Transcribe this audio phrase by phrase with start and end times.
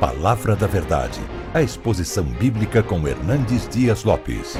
[0.00, 1.18] Palavra da Verdade,
[1.54, 4.52] a exposição bíblica com Hernandes Dias Lopes.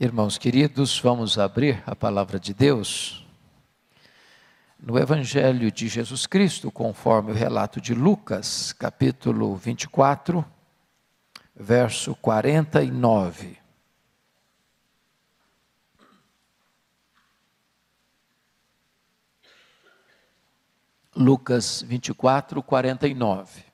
[0.00, 3.26] Irmãos queridos, vamos abrir a palavra de Deus
[4.82, 10.42] no Evangelho de Jesus Cristo, conforme o relato de Lucas, capítulo 24,
[11.54, 13.59] verso 49.
[21.14, 23.64] Lucas 24, 49.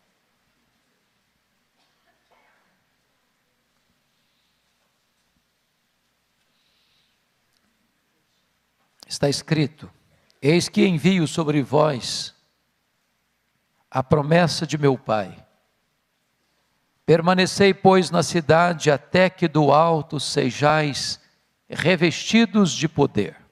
[9.07, 9.91] Está escrito:
[10.43, 12.35] Eis que envio sobre vós
[13.91, 15.47] a promessa de meu Pai.
[17.05, 21.21] Permanecei, pois, na cidade até que do alto sejais
[21.69, 23.46] revestidos de poder.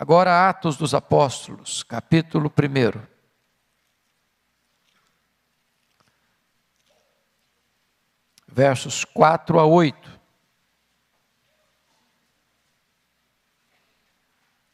[0.00, 3.06] Agora, Atos dos Apóstolos, capítulo 1.
[8.48, 10.20] Versos 4 a 8.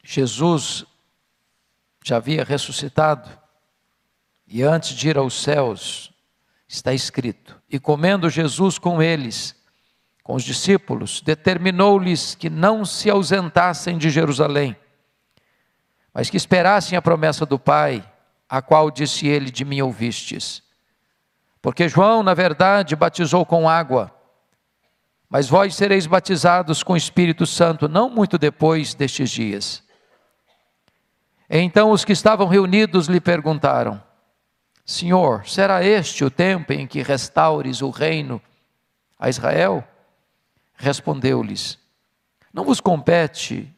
[0.01, 0.85] Jesus
[2.05, 3.29] já havia ressuscitado
[4.47, 6.09] e antes de ir aos céus,
[6.69, 9.53] está escrito: E comendo Jesus com eles,
[10.23, 14.73] com os discípulos, determinou-lhes que não se ausentassem de Jerusalém
[16.17, 18.03] mas que esperassem a promessa do Pai,
[18.49, 20.63] a qual disse ele: De mim ouvistes.
[21.61, 24.11] Porque João, na verdade, batizou com água,
[25.29, 29.83] mas vós sereis batizados com o Espírito Santo não muito depois destes dias.
[31.47, 34.01] Então os que estavam reunidos lhe perguntaram:
[34.83, 38.41] Senhor, será este o tempo em que restaures o reino
[39.19, 39.87] a Israel?
[40.73, 41.77] Respondeu-lhes:
[42.51, 43.71] Não vos compete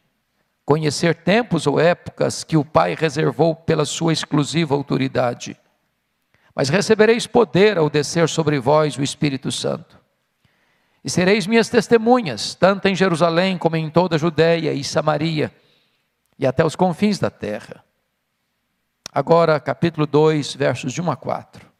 [0.64, 5.56] conhecer tempos ou épocas que o Pai reservou pela sua exclusiva autoridade.
[6.54, 9.98] Mas recebereis poder ao descer sobre vós o Espírito Santo.
[11.02, 15.52] E sereis minhas testemunhas, tanto em Jerusalém como em toda a Judéia e Samaria,
[16.38, 17.84] e até os confins da terra.
[19.12, 21.70] Agora, capítulo 2, versos de 1 a 4.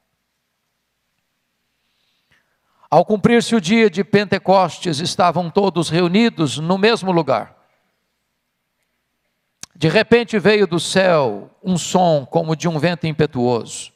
[2.91, 7.60] Ao cumprir-se o dia de Pentecostes, estavam todos reunidos no mesmo lugar.
[9.81, 13.91] De repente veio do céu um som como de um vento impetuoso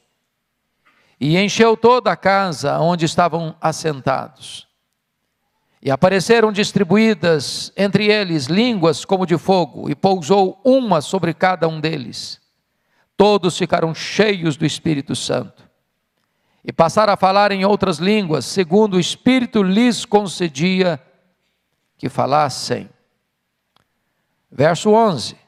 [1.20, 4.66] e encheu toda a casa onde estavam assentados.
[5.82, 11.78] E apareceram distribuídas entre eles línguas como de fogo, e pousou uma sobre cada um
[11.78, 12.40] deles.
[13.14, 15.68] Todos ficaram cheios do Espírito Santo
[16.64, 20.98] e passaram a falar em outras línguas, segundo o Espírito lhes concedia
[21.98, 22.88] que falassem.
[24.50, 25.44] Verso 11: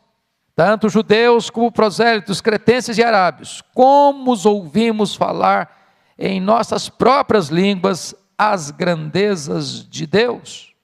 [0.57, 8.15] tanto judeus como prosélitos, cretenses e arábios, como os ouvimos falar em nossas próprias línguas
[8.39, 10.75] as grandezas de Deus.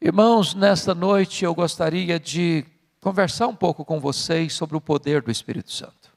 [0.00, 2.64] Irmãos, nesta noite eu gostaria de
[2.98, 6.10] conversar um pouco com vocês sobre o poder do Espírito Santo.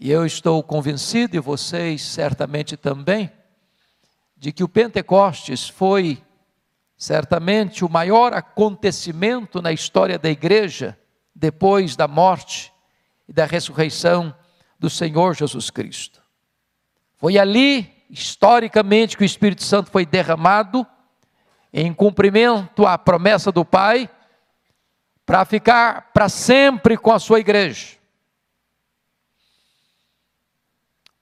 [0.00, 3.30] E eu estou convencido, e vocês certamente também,
[4.34, 6.22] de que o Pentecostes foi
[6.96, 10.98] Certamente o maior acontecimento na história da igreja,
[11.34, 12.72] depois da morte
[13.28, 14.34] e da ressurreição
[14.78, 16.22] do Senhor Jesus Cristo.
[17.16, 20.86] Foi ali, historicamente, que o Espírito Santo foi derramado,
[21.72, 24.08] em cumprimento à promessa do Pai,
[25.26, 27.96] para ficar para sempre com a sua igreja.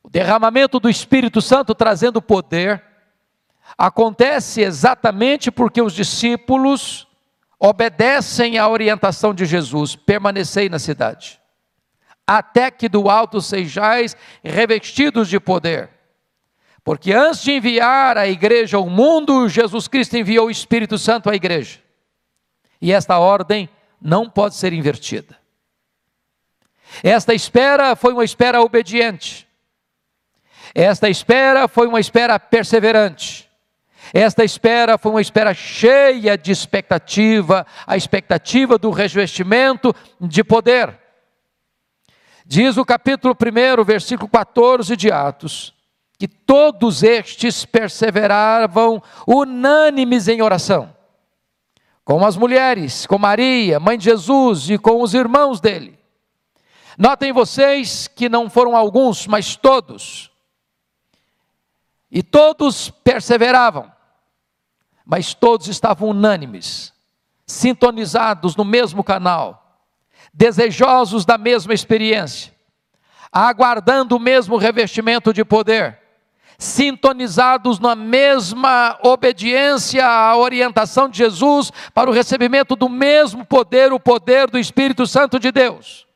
[0.03, 2.92] O derramamento do Espírito Santo trazendo poder
[3.77, 7.07] acontece exatamente porque os discípulos
[7.59, 11.41] obedecem à orientação de Jesus: permanecei na cidade,
[12.27, 15.91] até que do alto sejais revestidos de poder.
[16.85, 21.35] Porque antes de enviar a igreja ao mundo, Jesus Cristo enviou o Espírito Santo à
[21.35, 21.79] igreja.
[22.81, 23.69] E esta ordem
[24.01, 25.39] não pode ser invertida.
[27.03, 29.47] Esta espera foi uma espera obediente.
[30.75, 33.49] Esta espera foi uma espera perseverante.
[34.13, 40.99] Esta espera foi uma espera cheia de expectativa, a expectativa do revestimento de poder.
[42.45, 45.73] Diz o capítulo 1, versículo 14 de Atos,
[46.19, 50.95] que todos estes perseveravam unânimes em oração,
[52.05, 55.99] com as mulheres, com Maria, mãe de Jesus e com os irmãos dele.
[56.99, 60.31] Notem vocês que não foram alguns, mas todos.
[62.11, 63.91] E todos perseveravam
[65.05, 66.93] mas todos estavam unânimes,
[67.47, 69.81] sintonizados no mesmo canal,
[70.33, 72.53] desejosos da mesma experiência,
[73.31, 75.99] aguardando o mesmo revestimento de poder,
[76.59, 83.99] sintonizados na mesma obediência à orientação de Jesus para o recebimento do mesmo poder, o
[83.99, 86.07] poder do Espírito Santo de Deus.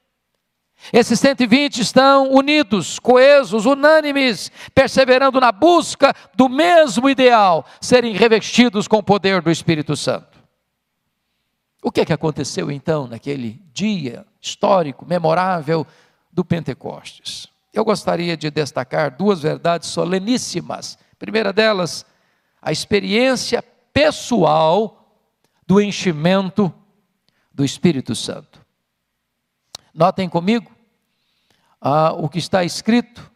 [0.92, 8.98] Esses 120 estão unidos, coesos, unânimes, perseverando na busca do mesmo ideal, serem revestidos com
[8.98, 10.36] o poder do Espírito Santo.
[11.82, 15.86] O que, é que aconteceu então naquele dia histórico, memorável
[16.32, 17.48] do Pentecostes?
[17.72, 20.98] Eu gostaria de destacar duas verdades soleníssimas.
[21.12, 22.06] A primeira delas,
[22.60, 23.62] a experiência
[23.92, 25.22] pessoal
[25.66, 26.72] do enchimento
[27.52, 28.64] do Espírito Santo.
[29.92, 30.75] Notem comigo
[31.80, 33.30] ah, o que está escrito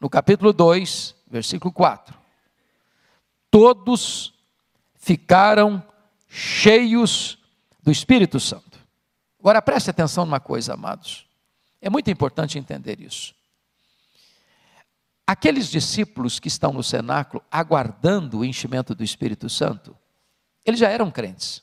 [0.00, 2.14] no capítulo 2, versículo 4.
[3.50, 4.34] Todos
[4.96, 5.82] ficaram
[6.28, 7.38] cheios
[7.82, 8.78] do Espírito Santo.
[9.38, 11.26] Agora preste atenção numa coisa, amados.
[11.80, 13.34] É muito importante entender isso.
[15.26, 19.96] Aqueles discípulos que estão no cenáculo aguardando o enchimento do Espírito Santo,
[20.64, 21.62] eles já eram crentes,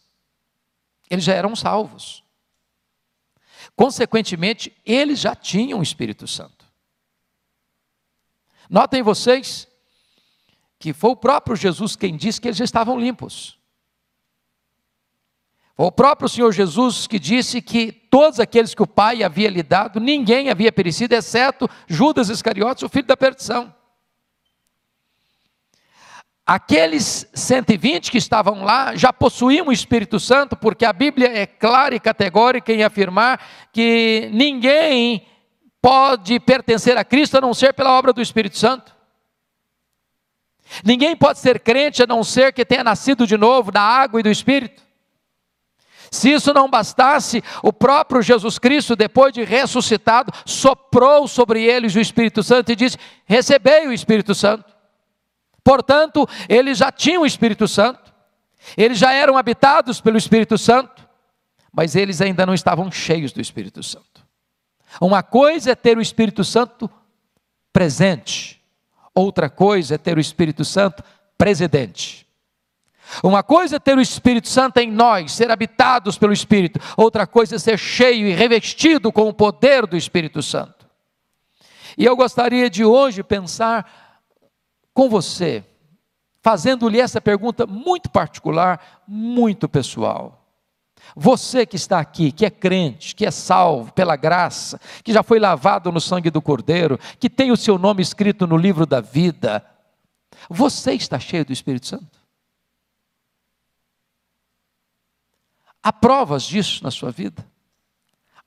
[1.09, 2.23] eles já eram salvos.
[3.81, 6.67] Consequentemente, eles já tinham o Espírito Santo.
[8.69, 9.67] Notem vocês
[10.77, 13.57] que foi o próprio Jesus quem disse que eles estavam limpos.
[15.73, 19.63] Foi o próprio Senhor Jesus que disse que todos aqueles que o Pai havia lhe
[19.63, 23.73] dado, ninguém havia perecido, exceto Judas Iscariotes, o filho da perdição.
[26.53, 31.95] Aqueles 120 que estavam lá já possuíam o Espírito Santo, porque a Bíblia é clara
[31.95, 33.39] e categórica em afirmar
[33.71, 35.25] que ninguém
[35.81, 38.93] pode pertencer a Cristo a não ser pela obra do Espírito Santo.
[40.83, 44.23] Ninguém pode ser crente a não ser que tenha nascido de novo da água e
[44.23, 44.83] do Espírito.
[46.11, 51.99] Se isso não bastasse, o próprio Jesus Cristo, depois de ressuscitado, soprou sobre eles o
[52.01, 54.80] Espírito Santo e disse: Recebei o Espírito Santo.
[55.63, 58.13] Portanto, eles já tinham o Espírito Santo,
[58.75, 61.07] eles já eram habitados pelo Espírito Santo,
[61.71, 64.25] mas eles ainda não estavam cheios do Espírito Santo.
[64.99, 66.89] Uma coisa é ter o Espírito Santo
[67.71, 68.61] presente,
[69.15, 71.03] outra coisa é ter o Espírito Santo
[71.37, 72.27] presidente.
[73.23, 77.55] Uma coisa é ter o Espírito Santo em nós, ser habitados pelo Espírito, outra coisa
[77.55, 80.87] é ser cheio e revestido com o poder do Espírito Santo.
[81.97, 84.00] E eu gostaria de hoje pensar
[84.93, 85.63] com você,
[86.41, 90.37] fazendo-lhe essa pergunta muito particular, muito pessoal.
[91.15, 95.39] Você que está aqui, que é crente, que é salvo pela graça, que já foi
[95.39, 99.65] lavado no sangue do Cordeiro, que tem o seu nome escrito no livro da vida,
[100.49, 102.19] você está cheio do Espírito Santo?
[105.83, 107.45] Há provas disso na sua vida?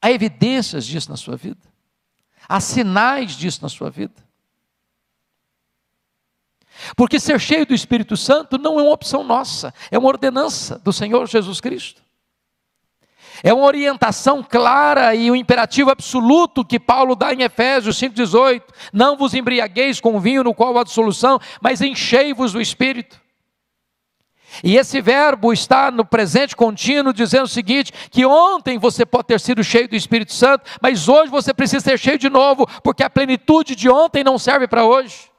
[0.00, 1.61] Há evidências disso na sua vida?
[2.49, 4.14] Há sinais disso na sua vida?
[6.96, 10.92] Porque ser cheio do Espírito Santo não é uma opção nossa, é uma ordenança do
[10.92, 12.02] Senhor Jesus Cristo.
[13.42, 19.16] É uma orientação clara e um imperativo absoluto que Paulo dá em Efésios 5,18: Não
[19.16, 23.20] vos embriagueis com vinho no qual há dissolução, mas enchei-vos do Espírito.
[24.62, 29.41] E esse verbo está no presente contínuo, dizendo o seguinte: que ontem você pode ter
[29.41, 33.10] sido cheio do Espírito Santo, mas hoje você precisa ser cheio de novo, porque a
[33.10, 35.33] plenitude de ontem não serve para hoje.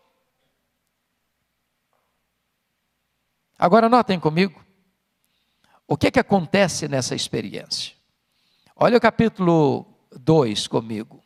[3.58, 4.64] Agora notem comigo
[5.88, 7.94] o que, que acontece nessa experiência.
[8.76, 11.24] Olha o capítulo 2 comigo.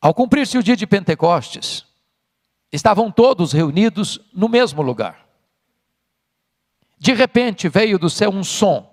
[0.00, 1.86] Ao cumprir-se o dia de Pentecostes,
[2.70, 5.26] estavam todos reunidos no mesmo lugar.
[6.98, 8.92] De repente veio do céu um som,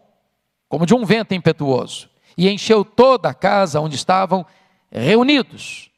[0.69, 4.45] como de um vento impetuoso, e encheu toda a casa onde estavam
[4.89, 5.91] reunidos.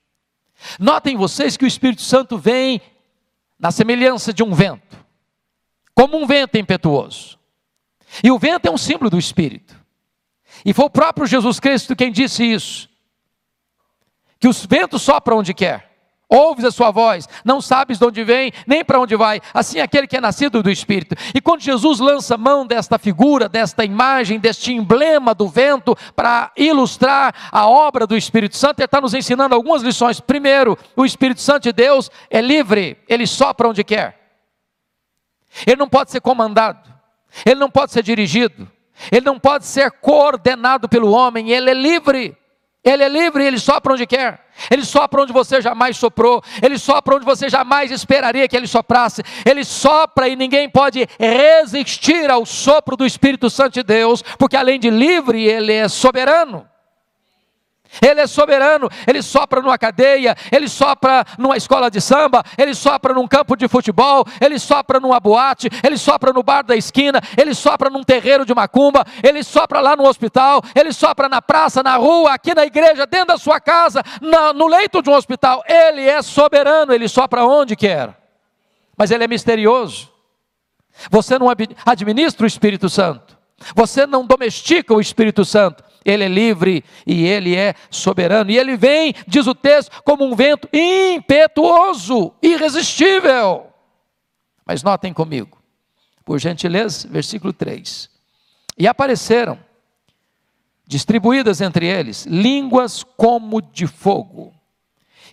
[0.79, 2.81] Notem vocês que o Espírito Santo vem
[3.63, 4.97] na semelhança de um vento,
[5.95, 7.39] como um vento impetuoso.
[8.21, 9.73] E o vento é um símbolo do Espírito.
[10.65, 12.89] E foi o próprio Jesus Cristo quem disse isso:
[14.37, 15.92] que os ventos sopram onde quer
[16.33, 19.39] ouves a sua voz, não sabes de onde vem, nem para onde vai.
[19.53, 21.15] Assim é aquele que é nascido do Espírito.
[21.33, 27.49] E quando Jesus lança mão desta figura, desta imagem, deste emblema do vento, para ilustrar
[27.51, 30.19] a obra do Espírito Santo, ele está nos ensinando algumas lições.
[30.19, 34.19] Primeiro, o Espírito Santo de Deus é livre, ele sopra onde quer.
[35.67, 36.91] Ele não pode ser comandado,
[37.45, 38.67] ele não pode ser dirigido,
[39.11, 42.35] ele não pode ser coordenado pelo homem, ele é livre.
[42.83, 44.45] Ele é livre, ele sopra onde quer.
[44.69, 46.43] Ele sopra onde você jamais soprou.
[46.61, 49.23] Ele sopra onde você jamais esperaria que ele soprasse.
[49.45, 54.79] Ele sopra e ninguém pode resistir ao sopro do Espírito Santo de Deus, porque além
[54.79, 56.67] de livre, ele é soberano.
[58.01, 63.13] Ele é soberano, ele sopra numa cadeia, ele sopra numa escola de samba, ele sopra
[63.13, 67.53] num campo de futebol, ele sopra numa boate, ele sopra no bar da esquina, ele
[67.53, 71.95] sopra num terreiro de macumba, ele sopra lá no hospital, ele sopra na praça, na
[71.95, 74.03] rua, aqui na igreja, dentro da sua casa,
[74.55, 75.63] no leito de um hospital.
[75.67, 78.17] Ele é soberano, ele sopra onde quer,
[78.97, 80.11] mas ele é misterioso.
[81.09, 81.47] Você não
[81.85, 83.37] administra o Espírito Santo,
[83.75, 88.51] você não domestica o Espírito Santo ele é livre e ele é soberano.
[88.51, 93.67] E ele vem, diz o texto, como um vento impetuoso, irresistível.
[94.65, 95.57] Mas notem comigo,
[96.23, 98.09] por gentileza, versículo 3.
[98.77, 99.59] E apareceram,
[100.85, 104.53] distribuídas entre eles, línguas como de fogo,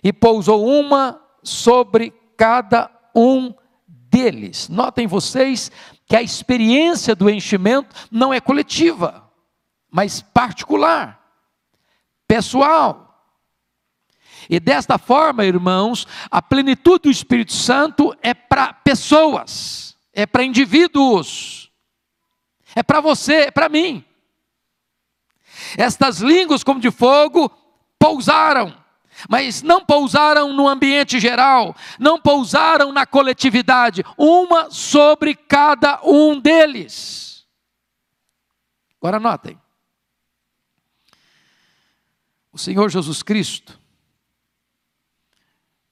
[0.03, 3.53] e pousou uma sobre cada um
[3.87, 4.67] deles.
[4.67, 5.71] Notem vocês
[6.05, 9.30] que a experiência do enchimento não é coletiva
[9.91, 11.21] mas particular,
[12.25, 13.09] pessoal.
[14.49, 21.69] E desta forma, irmãos, a plenitude do Espírito Santo é para pessoas, é para indivíduos,
[22.73, 24.03] é para você, é para mim.
[25.77, 27.49] Estas línguas, como de fogo,
[27.99, 28.75] pousaram,
[29.29, 37.45] mas não pousaram no ambiente geral, não pousaram na coletividade, uma sobre cada um deles.
[38.99, 39.59] Agora notem.
[42.51, 43.79] O Senhor Jesus Cristo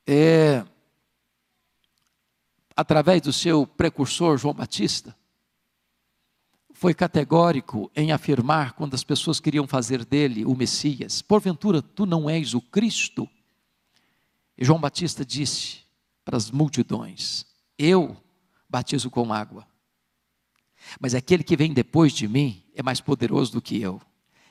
[0.06, 0.66] é,
[2.76, 5.16] através do seu precursor João Batista,
[6.74, 12.30] foi categórico em afirmar quando as pessoas queriam fazer dele o Messias: Porventura tu não
[12.30, 13.30] és o Cristo?
[14.58, 15.80] E João Batista disse
[16.26, 17.46] para as multidões:
[17.78, 18.18] Eu
[18.68, 19.66] batizo com água,
[21.00, 24.02] mas aquele que vem depois de mim é mais poderoso do que eu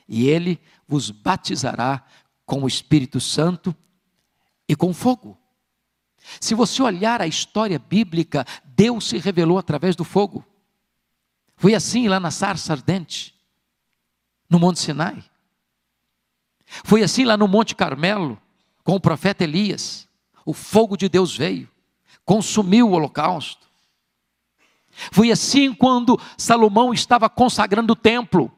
[0.09, 2.03] e ele vos batizará
[2.45, 3.75] com o Espírito Santo
[4.67, 5.37] e com fogo.
[6.41, 10.43] Se você olhar a história bíblica, Deus se revelou através do fogo.
[11.55, 13.35] Foi assim lá na sarça ardente,
[14.49, 15.23] no Monte Sinai.
[16.83, 18.41] Foi assim lá no Monte Carmelo,
[18.83, 20.07] com o profeta Elias.
[20.43, 21.69] O fogo de Deus veio,
[22.25, 23.69] consumiu o holocausto.
[25.11, 28.51] Foi assim quando Salomão estava consagrando o templo.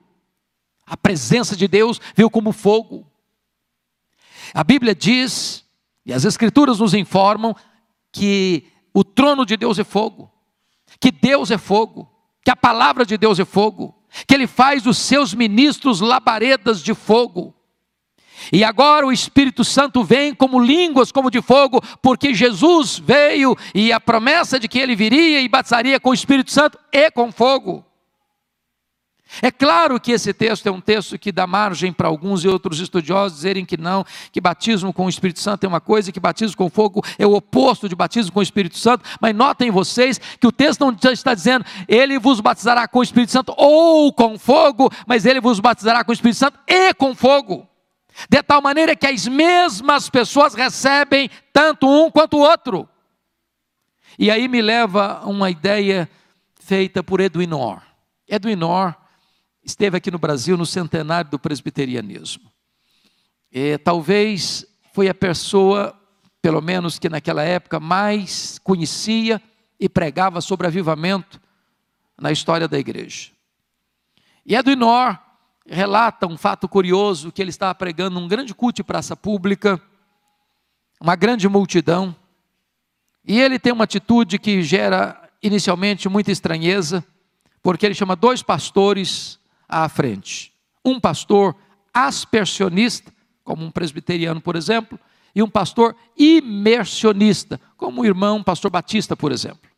[0.92, 3.08] A presença de Deus veio como fogo.
[4.54, 5.66] A Bíblia diz,
[6.06, 7.56] e as Escrituras nos informam,
[8.12, 10.30] que o trono de Deus é fogo,
[11.00, 12.12] que Deus é fogo,
[12.44, 16.94] que a palavra de Deus é fogo, que Ele faz os seus ministros labaredas de
[16.94, 17.56] fogo.
[18.52, 23.94] E agora o Espírito Santo vem como línguas como de fogo, porque Jesus veio e
[23.94, 27.86] a promessa de que ele viria e batizaria com o Espírito Santo é com fogo.
[29.40, 32.80] É claro que esse texto é um texto que dá margem para alguns e outros
[32.80, 36.20] estudiosos dizerem que não, que batismo com o Espírito Santo é uma coisa e que
[36.20, 40.20] batismo com fogo é o oposto de batismo com o Espírito Santo, mas notem vocês
[40.40, 44.38] que o texto não está dizendo ele vos batizará com o Espírito Santo ou com
[44.38, 47.68] fogo, mas ele vos batizará com o Espírito Santo e com fogo.
[48.30, 52.88] De tal maneira que as mesmas pessoas recebem tanto um quanto o outro.
[54.20, 56.10] E aí me leva a uma ideia
[56.60, 57.82] feita por Edwin Orr.
[58.28, 59.01] Edwin Orr
[59.64, 62.52] esteve aqui no Brasil no centenário do presbiterianismo.
[63.84, 65.98] Talvez foi a pessoa,
[66.42, 69.42] pelo menos que naquela época, mais conhecia
[69.80, 71.40] e pregava sobre avivamento
[72.20, 73.32] na história da igreja.
[74.46, 75.20] E Edwin Orr
[75.66, 79.82] relata um fato curioso que ele estava pregando num grande culto de praça pública,
[81.00, 82.16] uma grande multidão,
[83.24, 87.06] e ele tem uma atitude que gera inicialmente muita estranheza,
[87.62, 89.40] porque ele chama dois pastores
[89.72, 90.54] à frente.
[90.84, 91.56] Um pastor
[91.94, 93.12] aspersionista,
[93.44, 95.00] como um presbiteriano, por exemplo,
[95.34, 99.72] e um pastor imersionista, como o irmão pastor Batista, por exemplo.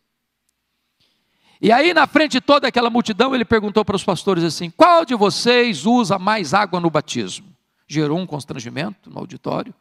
[1.61, 5.05] E aí, na frente de toda aquela multidão, ele perguntou para os pastores assim: qual
[5.05, 7.47] de vocês usa mais água no batismo?
[7.87, 9.73] Gerou um constrangimento no auditório.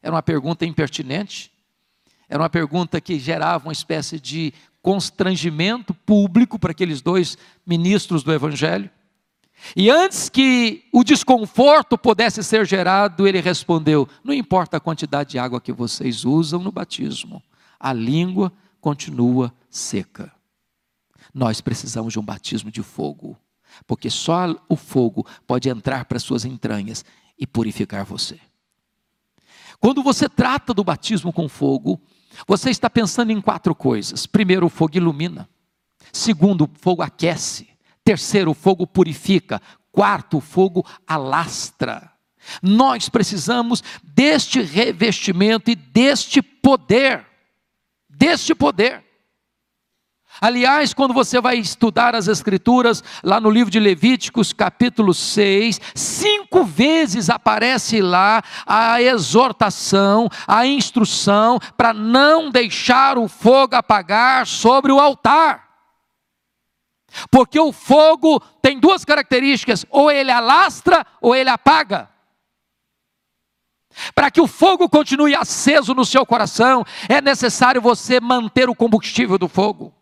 [0.00, 1.50] Era uma pergunta impertinente.
[2.28, 4.52] Era uma pergunta que gerava uma espécie de
[4.82, 8.90] constrangimento público para aqueles dois ministros do Evangelho.
[9.76, 15.38] E antes que o desconforto pudesse ser gerado, ele respondeu: Não importa a quantidade de
[15.38, 17.42] água que vocês usam no batismo,
[17.78, 20.32] a língua continua seca.
[21.32, 23.36] Nós precisamos de um batismo de fogo,
[23.86, 27.04] porque só o fogo pode entrar para suas entranhas
[27.38, 28.38] e purificar você.
[29.80, 32.00] Quando você trata do batismo com fogo,
[32.46, 34.26] você está pensando em quatro coisas.
[34.26, 35.48] Primeiro, o fogo ilumina.
[36.12, 37.68] Segundo, o fogo aquece.
[38.04, 39.60] Terceiro, o fogo purifica.
[39.90, 42.12] Quarto, o fogo alastra.
[42.62, 47.24] Nós precisamos deste revestimento e deste poder.
[48.08, 49.02] Deste poder.
[50.40, 56.64] Aliás, quando você vai estudar as Escrituras, lá no livro de Levíticos, capítulo 6, cinco
[56.64, 64.98] vezes aparece lá a exortação, a instrução para não deixar o fogo apagar sobre o
[64.98, 65.63] altar.
[67.30, 72.08] Porque o fogo tem duas características: ou ele alastra ou ele apaga.
[74.14, 79.38] Para que o fogo continue aceso no seu coração, é necessário você manter o combustível
[79.38, 79.94] do fogo,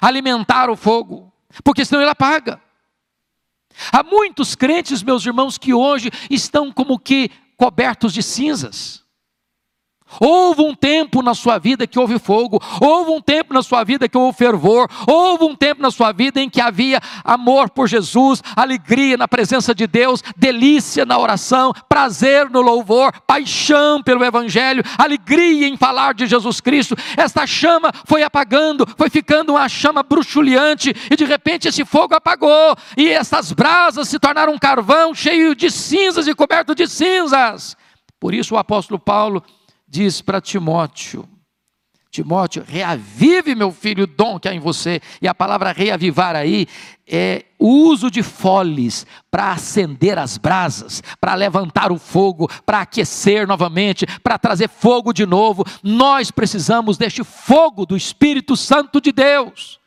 [0.00, 1.32] alimentar o fogo,
[1.62, 2.60] porque senão ele apaga.
[3.92, 9.05] Há muitos crentes, meus irmãos, que hoje estão como que cobertos de cinzas.
[10.20, 14.08] Houve um tempo na sua vida que houve fogo, houve um tempo na sua vida
[14.08, 18.42] que houve fervor, houve um tempo na sua vida em que havia amor por Jesus,
[18.54, 25.68] alegria na presença de Deus, delícia na oração, prazer no louvor, paixão pelo Evangelho, alegria
[25.68, 26.96] em falar de Jesus Cristo.
[27.16, 32.76] Esta chama foi apagando, foi ficando uma chama bruxuleante, e de repente esse fogo apagou,
[32.96, 37.76] e essas brasas se tornaram um carvão cheio de cinzas e coberto de cinzas.
[38.18, 39.42] Por isso o apóstolo Paulo
[39.96, 41.26] diz para Timóteo:
[42.10, 45.00] Timóteo, reavive, meu filho, o dom que há em você.
[45.22, 46.66] E a palavra reavivar aí
[47.06, 53.46] é o uso de foles para acender as brasas, para levantar o fogo, para aquecer
[53.46, 55.64] novamente, para trazer fogo de novo.
[55.82, 59.80] Nós precisamos deste fogo do Espírito Santo de Deus.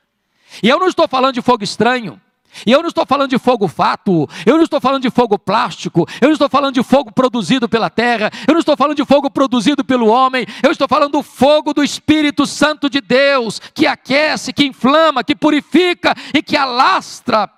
[0.64, 2.20] E eu não estou falando de fogo estranho.
[2.66, 6.08] E eu não estou falando de fogo fato, eu não estou falando de fogo plástico,
[6.22, 9.30] eu não estou falando de fogo produzido pela terra, eu não estou falando de fogo
[9.30, 14.52] produzido pelo homem, eu estou falando do fogo do Espírito Santo de Deus, que aquece,
[14.54, 17.50] que inflama, que purifica e que alastra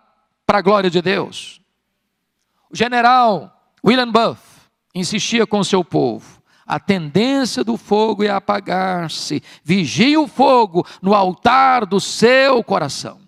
[0.45, 1.61] para a glória de Deus.
[2.69, 4.41] O general William Buff
[4.93, 11.85] insistia com seu povo: a tendência do fogo é apagar-se, vigie o fogo no altar
[11.85, 13.20] do seu coração.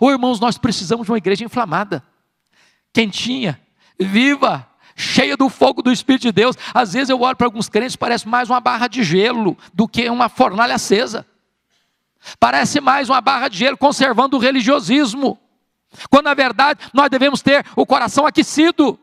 [0.00, 2.02] Ou irmãos, nós precisamos de uma igreja inflamada,
[2.92, 3.60] quentinha,
[3.98, 6.56] viva, cheia do fogo do Espírito de Deus.
[6.74, 10.08] Às vezes eu olho para alguns crentes, parece mais uma barra de gelo do que
[10.10, 11.26] uma fornalha acesa.
[12.38, 15.38] Parece mais uma barra de gelo conservando o religiosismo.
[16.10, 18.98] Quando na verdade nós devemos ter o coração aquecido.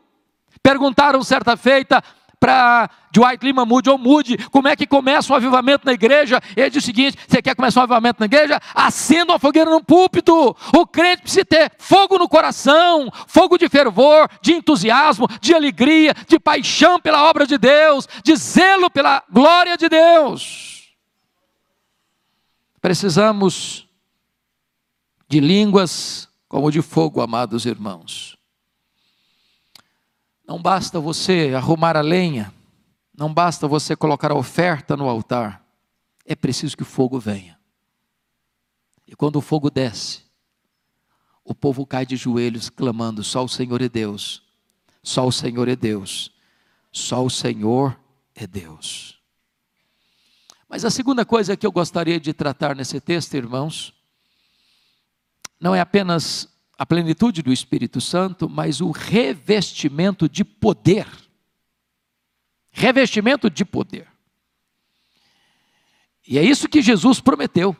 [0.62, 2.02] Perguntaram certa feita
[2.38, 6.40] para Dwight Lima Moody ou Moody, como é que começa um avivamento na igreja?
[6.56, 8.60] Ele diz o seguinte: você quer começar um avivamento na igreja?
[8.74, 10.54] Acenda uma fogueira no púlpito.
[10.74, 16.38] O crente precisa ter fogo no coração, fogo de fervor, de entusiasmo, de alegria, de
[16.38, 20.94] paixão pela obra de Deus, de zelo pela glória de Deus.
[22.80, 23.88] Precisamos
[25.28, 28.35] de línguas como de fogo, amados irmãos.
[30.46, 32.54] Não basta você arrumar a lenha,
[33.16, 35.66] não basta você colocar a oferta no altar,
[36.24, 37.58] é preciso que o fogo venha.
[39.06, 40.24] E quando o fogo desce,
[41.44, 44.42] o povo cai de joelhos clamando: só o Senhor é Deus,
[45.02, 46.32] só o Senhor é Deus,
[46.92, 47.98] só o Senhor
[48.34, 49.20] é Deus.
[50.68, 53.94] Mas a segunda coisa que eu gostaria de tratar nesse texto, irmãos,
[55.60, 61.06] não é apenas a plenitude do Espírito Santo, mas o revestimento de poder.
[62.70, 64.06] Revestimento de poder.
[66.26, 67.74] E é isso que Jesus prometeu.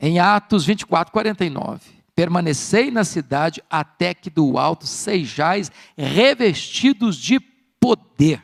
[0.00, 1.80] Em Atos 24, 49.
[2.14, 7.38] Permanecei na cidade até que do alto sejais revestidos de
[7.78, 8.42] poder.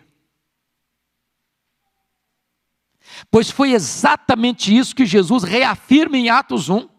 [3.30, 6.95] Pois foi exatamente isso que Jesus reafirma em Atos 1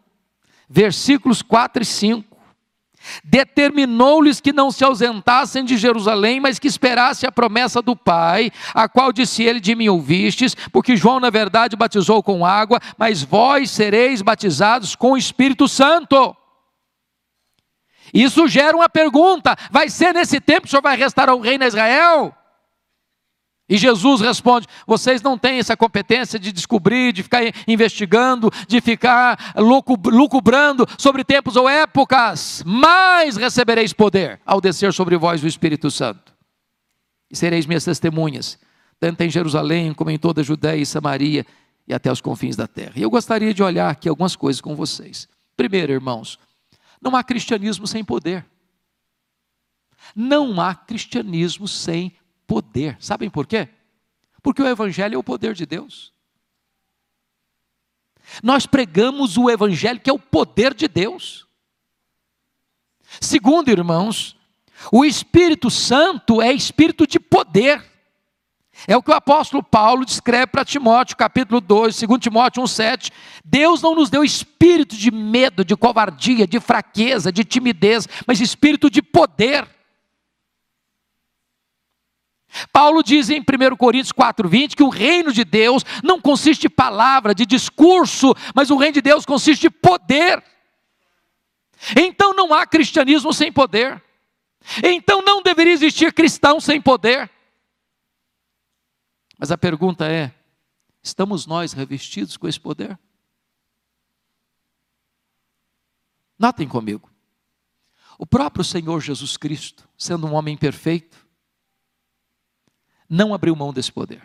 [0.69, 2.37] versículos 4 e 5.
[3.23, 8.89] Determinou-lhes que não se ausentassem de Jerusalém, mas que esperassem a promessa do Pai, a
[8.89, 13.71] qual disse ele: De mim ouvistes, porque João, na verdade, batizou com água, mas vós
[13.71, 16.35] sereis batizados com o Espírito Santo.
[18.13, 21.63] Isso gera uma pergunta: vai ser nesse tempo que o Senhor vai restaurar o reino
[21.63, 22.35] Israel?
[23.69, 29.53] E Jesus responde: vocês não têm essa competência de descobrir, de ficar investigando, de ficar
[29.57, 36.33] lucubrando sobre tempos ou épocas, mas recebereis poder ao descer sobre vós o Espírito Santo.
[37.29, 38.57] E sereis minhas testemunhas,
[38.99, 41.45] tanto em Jerusalém como em toda a Judéia e Samaria
[41.85, 42.93] e até os confins da terra.
[42.95, 45.27] E eu gostaria de olhar aqui algumas coisas com vocês.
[45.57, 46.39] Primeiro, irmãos,
[47.01, 48.45] não há cristianismo sem poder.
[50.15, 52.13] Não há cristianismo sem
[52.47, 52.97] poder.
[52.99, 53.67] Sabem por quê?
[54.41, 56.13] Porque o Evangelho é o poder de Deus.
[58.41, 61.45] Nós pregamos o Evangelho que é o poder de Deus.
[63.21, 64.37] Segundo, irmãos,
[64.91, 67.83] o Espírito Santo é espírito de poder.
[68.85, 73.11] É o que o apóstolo Paulo descreve para Timóteo, capítulo 2, 2 Timóteo 1,7.
[73.43, 78.89] Deus não nos deu espírito de medo, de covardia, de fraqueza, de timidez, mas espírito
[78.89, 79.67] de poder.
[82.71, 87.35] Paulo diz em 1 Coríntios 4,20 que o reino de Deus não consiste de palavra,
[87.35, 90.43] de discurso, mas o reino de Deus consiste de poder.
[91.95, 94.01] Então não há cristianismo sem poder.
[94.83, 97.29] Então não deveria existir cristão sem poder.
[99.37, 100.33] Mas a pergunta é:
[101.01, 102.97] estamos nós revestidos com esse poder?
[106.37, 107.09] Notem comigo.
[108.17, 111.26] O próprio Senhor Jesus Cristo, sendo um homem perfeito,
[113.09, 114.21] não abriu mão desse poder.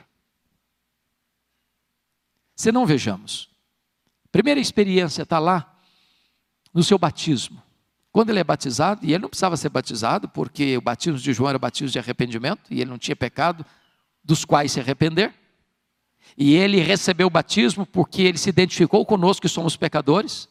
[2.55, 3.49] Se não vejamos,
[4.31, 5.79] primeira experiência está lá
[6.73, 7.63] no seu batismo.
[8.11, 11.49] Quando ele é batizado, e ele não precisava ser batizado, porque o batismo de João
[11.49, 13.65] era batismo de arrependimento, e ele não tinha pecado
[14.23, 15.35] dos quais se arrepender.
[16.37, 20.49] E ele recebeu o batismo porque ele se identificou conosco que somos pecadores.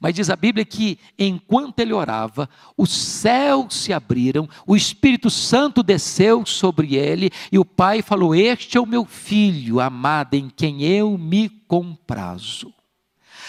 [0.00, 5.82] Mas diz a Bíblia que enquanto ele orava, os céus se abriram, o Espírito Santo
[5.82, 10.82] desceu sobre ele, e o Pai falou: Este é o meu filho amado, em quem
[10.82, 12.72] eu me comprazo.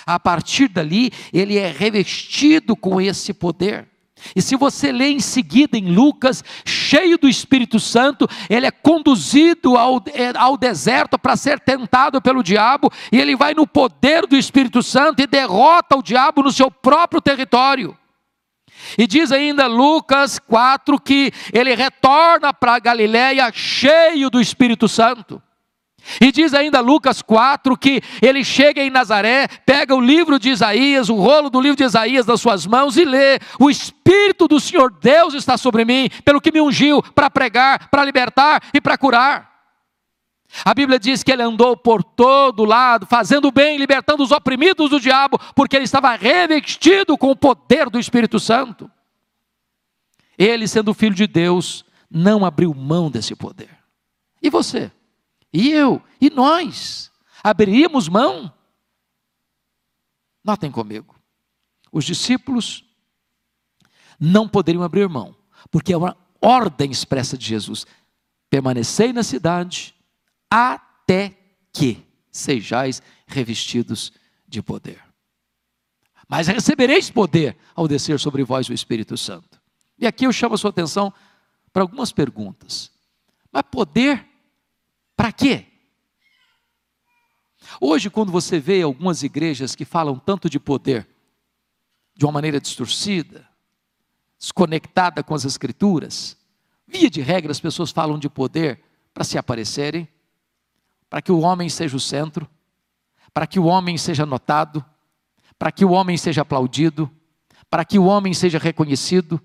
[0.05, 3.88] A partir dali, ele é revestido com esse poder.
[4.35, 9.77] E se você lê em seguida em Lucas, cheio do Espírito Santo, ele é conduzido
[9.77, 14.35] ao, é, ao deserto para ser tentado pelo diabo, e ele vai no poder do
[14.35, 17.97] Espírito Santo e derrota o diabo no seu próprio território.
[18.97, 25.41] E diz ainda Lucas 4 que ele retorna para Galiléia cheio do Espírito Santo.
[26.19, 31.09] E diz ainda Lucas 4 que ele chega em Nazaré, pega o livro de Isaías,
[31.09, 34.91] o rolo do livro de Isaías nas suas mãos e lê: O Espírito do Senhor
[34.91, 39.49] Deus está sobre mim, pelo que me ungiu para pregar, para libertar e para curar.
[40.65, 44.99] A Bíblia diz que ele andou por todo lado, fazendo bem, libertando os oprimidos do
[44.99, 48.89] diabo, porque ele estava revestido com o poder do Espírito Santo.
[50.37, 53.69] Ele, sendo filho de Deus, não abriu mão desse poder.
[54.41, 54.91] E você?
[55.51, 56.01] E eu?
[56.19, 57.11] E nós?
[57.43, 58.53] Abriríamos mão?
[60.43, 61.15] Notem comigo.
[61.91, 62.85] Os discípulos
[64.19, 65.35] não poderiam abrir mão,
[65.71, 67.85] porque é uma ordem expressa de Jesus:
[68.49, 69.95] permanecei na cidade
[70.49, 71.37] até
[71.71, 74.11] que sejais revestidos
[74.47, 75.03] de poder.
[76.27, 79.59] Mas recebereis poder ao descer sobre vós o Espírito Santo.
[79.97, 81.11] E aqui eu chamo a sua atenção
[81.73, 82.91] para algumas perguntas.
[83.51, 84.28] Mas poder
[85.19, 85.65] para quê?
[87.81, 91.09] Hoje, quando você vê algumas igrejas que falam tanto de poder,
[92.15, 93.45] de uma maneira distorcida,
[94.39, 96.37] desconectada com as Escrituras,
[96.87, 98.81] via de regra as pessoas falam de poder
[99.13, 100.07] para se aparecerem,
[101.09, 102.49] para que o homem seja o centro,
[103.33, 104.85] para que o homem seja notado,
[105.57, 107.11] para que o homem seja aplaudido,
[107.69, 109.37] para que o homem seja reconhecido,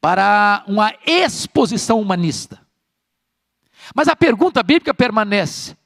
[0.00, 2.61] para uma exposição humanista.
[3.94, 5.76] Mas a pergunta bíblica permanece: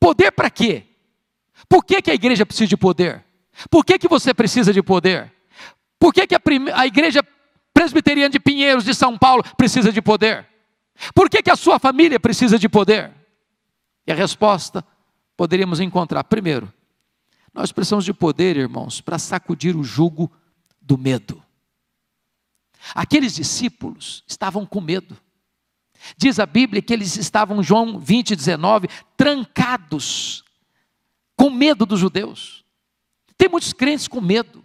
[0.00, 0.84] poder para quê?
[1.68, 3.24] Por que, que a igreja precisa de poder?
[3.70, 5.32] Por que, que você precisa de poder?
[5.98, 6.40] Por que, que a,
[6.74, 7.24] a igreja
[7.72, 10.46] presbiteriana de Pinheiros, de São Paulo, precisa de poder?
[11.14, 13.12] Por que, que a sua família precisa de poder?
[14.06, 14.84] E a resposta
[15.36, 16.24] poderíamos encontrar.
[16.24, 16.72] Primeiro,
[17.52, 20.30] nós precisamos de poder, irmãos, para sacudir o jugo
[20.80, 21.42] do medo.
[22.94, 25.16] Aqueles discípulos estavam com medo.
[26.16, 30.44] Diz a Bíblia que eles estavam, João 20, 19, trancados,
[31.36, 32.64] com medo dos judeus.
[33.36, 34.64] Tem muitos crentes com medo,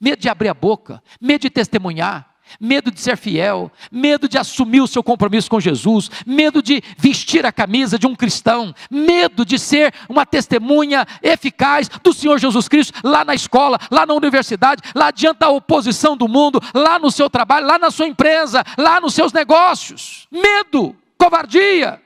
[0.00, 4.80] medo de abrir a boca, medo de testemunhar, medo de ser fiel, medo de assumir
[4.80, 9.58] o seu compromisso com Jesus, medo de vestir a camisa de um cristão, medo de
[9.58, 15.10] ser uma testemunha eficaz do Senhor Jesus Cristo lá na escola, lá na universidade, lá
[15.10, 19.14] diante da oposição do mundo, lá no seu trabalho, lá na sua empresa, lá nos
[19.14, 20.26] seus negócios.
[20.30, 22.05] Medo, covardia.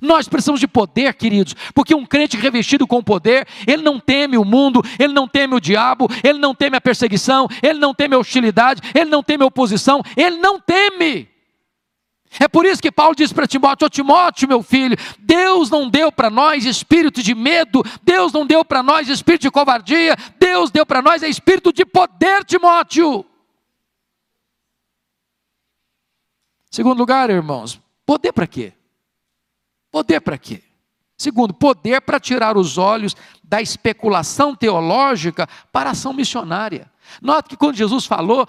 [0.00, 4.44] Nós precisamos de poder, queridos, porque um crente revestido com poder, ele não teme o
[4.44, 8.18] mundo, ele não teme o diabo, ele não teme a perseguição, ele não teme a
[8.18, 11.32] hostilidade, ele não teme a oposição, ele não teme.
[12.40, 16.10] É por isso que Paulo diz para Timóteo: oh, Timóteo, meu filho, Deus não deu
[16.10, 20.86] para nós espírito de medo, Deus não deu para nós espírito de covardia, Deus deu
[20.86, 23.26] para nós é espírito de poder, Timóteo.
[26.70, 28.72] Segundo lugar, irmãos, poder para quê?
[29.92, 30.62] Poder para quê?
[31.16, 36.90] Segundo, poder para tirar os olhos da especulação teológica para a ação missionária.
[37.20, 38.48] Note que quando Jesus falou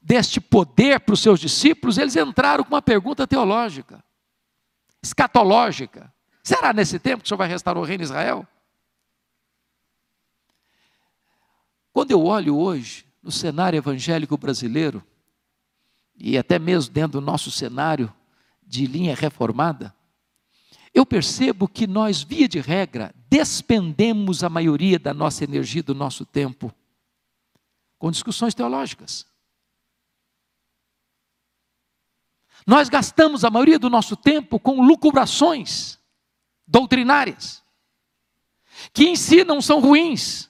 [0.00, 4.02] deste poder para os seus discípulos, eles entraram com uma pergunta teológica,
[5.02, 6.12] escatológica.
[6.42, 8.46] Será nesse tempo que o Senhor vai restaurar o reino de Israel?
[11.92, 15.02] Quando eu olho hoje no cenário evangélico brasileiro,
[16.16, 18.12] e até mesmo dentro do nosso cenário
[18.62, 19.94] de linha reformada,
[20.94, 26.24] eu percebo que nós, via de regra, despendemos a maioria da nossa energia, do nosso
[26.24, 26.72] tempo,
[27.98, 29.26] com discussões teológicas.
[32.64, 35.98] Nós gastamos a maioria do nosso tempo com lucubrações
[36.66, 37.62] doutrinárias,
[38.92, 40.48] que em si não são ruins,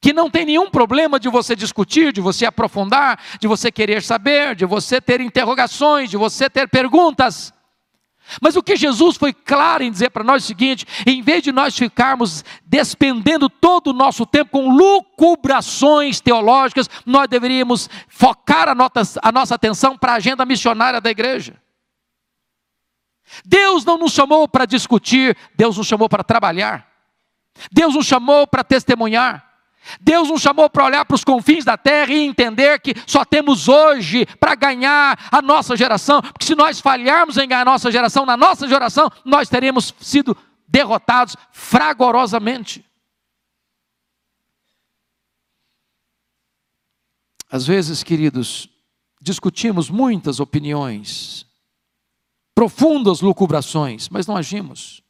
[0.00, 4.54] que não tem nenhum problema de você discutir, de você aprofundar, de você querer saber,
[4.54, 7.54] de você ter interrogações, de você ter perguntas.
[8.40, 11.42] Mas o que Jesus foi claro em dizer para nós é o seguinte: em vez
[11.42, 18.74] de nós ficarmos despendendo todo o nosso tempo com lucubrações teológicas, nós deveríamos focar a,
[18.74, 21.60] nossa, a nossa atenção para a agenda missionária da igreja.
[23.44, 26.88] Deus não nos chamou para discutir, Deus nos chamou para trabalhar.
[27.70, 29.43] Deus nos chamou para testemunhar.
[30.00, 33.68] Deus nos chamou para olhar para os confins da terra e entender que só temos
[33.68, 38.24] hoje para ganhar a nossa geração, porque se nós falharmos em ganhar a nossa geração,
[38.26, 42.84] na nossa geração, nós teremos sido derrotados fragorosamente.
[47.50, 48.68] Às vezes, queridos,
[49.20, 51.46] discutimos muitas opiniões,
[52.54, 55.02] profundas lucubrações, mas não agimos.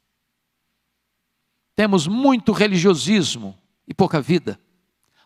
[1.75, 4.61] Temos muito religiosismo e pouca vida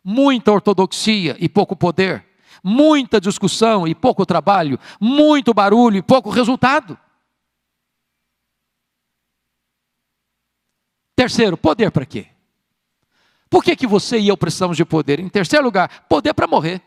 [0.09, 2.25] muita ortodoxia e pouco poder,
[2.65, 6.99] muita discussão e pouco trabalho, muito barulho e pouco resultado.
[11.15, 12.29] Terceiro, poder para quê?
[13.51, 15.21] Por que, que você e eu precisamos de poder?
[15.21, 16.81] Em terceiro lugar, poder para morrer.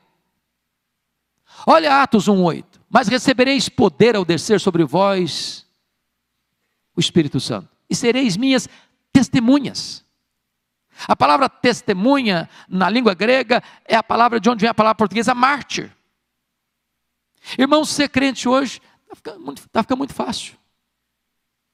[1.67, 2.65] Olha Atos 1,8.
[2.89, 5.67] Mas recebereis poder ao descer sobre vós
[6.95, 8.67] o Espírito Santo, e sereis minhas
[9.13, 10.03] testemunhas.
[11.07, 15.33] A palavra testemunha na língua grega é a palavra de onde vem a palavra portuguesa
[15.33, 15.95] mártir.
[17.57, 20.55] Irmão, ser crente hoje está ficando, muito, tá ficando muito fácil.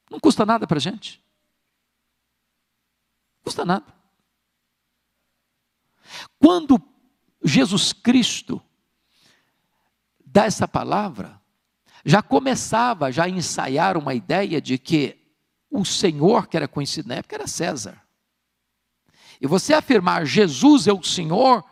[0.10, 1.22] Não custa nada para a gente.
[3.38, 3.86] Não custa nada.
[6.40, 6.82] Quando
[7.44, 8.62] Jesus Cristo
[10.26, 11.42] dá essa palavra,
[12.06, 15.18] já começava já a ensaiar uma ideia de que
[15.70, 18.07] o Senhor, que era conhecido na época, era César.
[19.42, 21.64] E você afirmar Jesus é o Senhor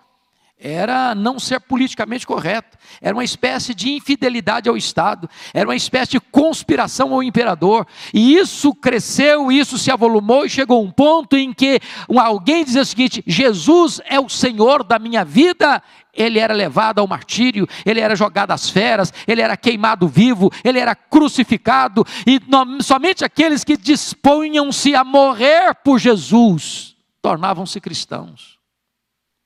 [0.58, 6.12] era não ser politicamente correto, era uma espécie de infidelidade ao Estado, era uma espécie
[6.12, 11.36] de conspiração ao imperador, e isso cresceu, isso se avolumou e chegou a um ponto
[11.36, 11.80] em que
[12.18, 17.08] alguém dizia o seguinte: Jesus é o Senhor da minha vida, ele era levado ao
[17.08, 22.40] martírio, ele era jogado às feras, ele era queimado vivo, ele era crucificado, e
[22.82, 26.95] somente aqueles que disponham-se a morrer por Jesus
[27.26, 28.60] tornavam-se cristãos.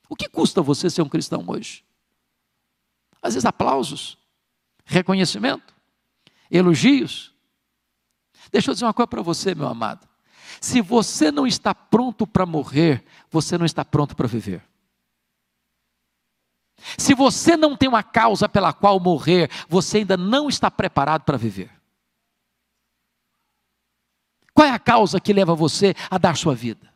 [0.09, 1.85] O que custa você ser um cristão hoje?
[3.21, 4.17] Às vezes aplausos,
[4.83, 5.73] reconhecimento,
[6.51, 7.33] elogios.
[8.51, 10.05] Deixa eu dizer uma coisa para você, meu amado.
[10.59, 14.61] Se você não está pronto para morrer, você não está pronto para viver.
[16.97, 21.37] Se você não tem uma causa pela qual morrer, você ainda não está preparado para
[21.37, 21.71] viver.
[24.53, 26.88] Qual é a causa que leva você a dar sua vida?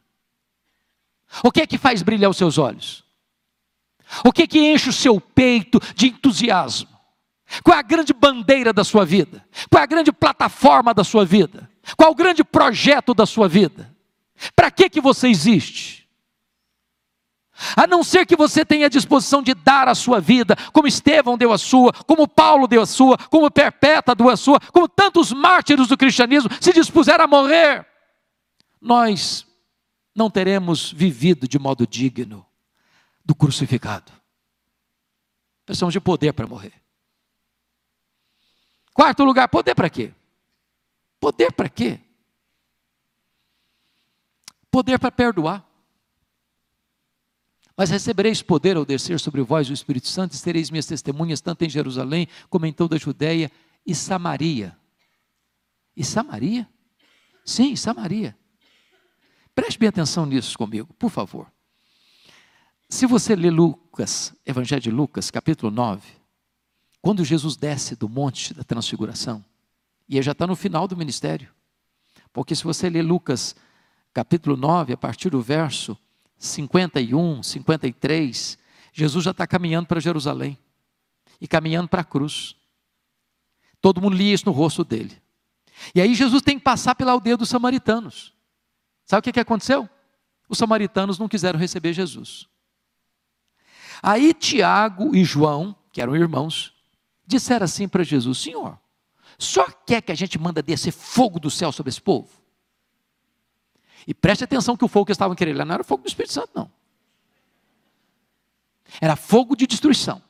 [1.42, 3.04] O que é que faz brilhar os seus olhos?
[4.24, 6.90] O que é que enche o seu peito de entusiasmo?
[7.64, 9.46] Qual é a grande bandeira da sua vida?
[9.70, 11.70] Qual é a grande plataforma da sua vida?
[11.96, 13.94] Qual é o grande projeto da sua vida?
[14.56, 16.04] Para que que você existe?
[17.76, 21.38] A não ser que você tenha a disposição de dar a sua vida, como Estevão
[21.38, 25.32] deu a sua, como Paulo deu a sua, como Perpétua deu a sua, como tantos
[25.32, 27.86] mártires do cristianismo se dispuseram a morrer.
[28.82, 29.46] Nós
[30.16, 32.46] não teremos vivido de modo digno
[33.26, 34.12] do crucificado.
[35.66, 36.74] Precisamos de poder para morrer.
[38.94, 40.14] Quarto lugar, poder para quê?
[41.20, 42.00] Poder para quê?
[44.70, 45.68] Poder para perdoar.
[47.76, 51.64] Mas recebereis poder ao descer sobre vós o Espírito Santo, e sereis minhas testemunhas, tanto
[51.64, 53.52] em Jerusalém, como em toda a Judéia
[53.86, 54.78] e Samaria.
[55.96, 56.70] E Samaria?
[57.44, 58.38] Sim, Samaria.
[59.56, 61.52] Preste bem atenção nisso comigo, por favor.
[62.90, 66.08] Se você ler Lucas, Evangelho de Lucas, capítulo 9,
[67.02, 69.44] Quando Jesus desce do monte da transfiguração,
[70.08, 71.50] e ele já está no final do ministério,
[72.32, 73.56] porque se você ler Lucas
[74.14, 75.98] capítulo 9, a partir do verso
[76.38, 78.58] 51, 53,
[78.92, 80.58] Jesus já está caminhando para Jerusalém
[81.40, 82.56] e caminhando para a cruz.
[83.82, 85.22] Todo mundo lia isso no rosto dele.
[85.94, 88.33] E aí Jesus tem que passar pela aldeia dos samaritanos.
[89.14, 89.88] Sabe o que, que aconteceu?
[90.50, 92.48] Os samaritanos não quiseram receber Jesus.
[94.02, 96.74] Aí Tiago e João, que eram irmãos,
[97.24, 98.76] disseram assim para Jesus: Senhor,
[99.38, 102.28] só quer que a gente manda descer fogo do céu sobre esse povo?
[104.08, 106.34] E preste atenção que o fogo que estavam querendo lá não era fogo do Espírito
[106.34, 106.72] Santo, não.
[109.00, 110.24] Era fogo de destruição.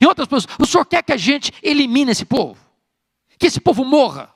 [0.00, 2.64] Em outras pessoas, o senhor quer que a gente elimine esse povo?
[3.36, 4.32] Que esse povo morra?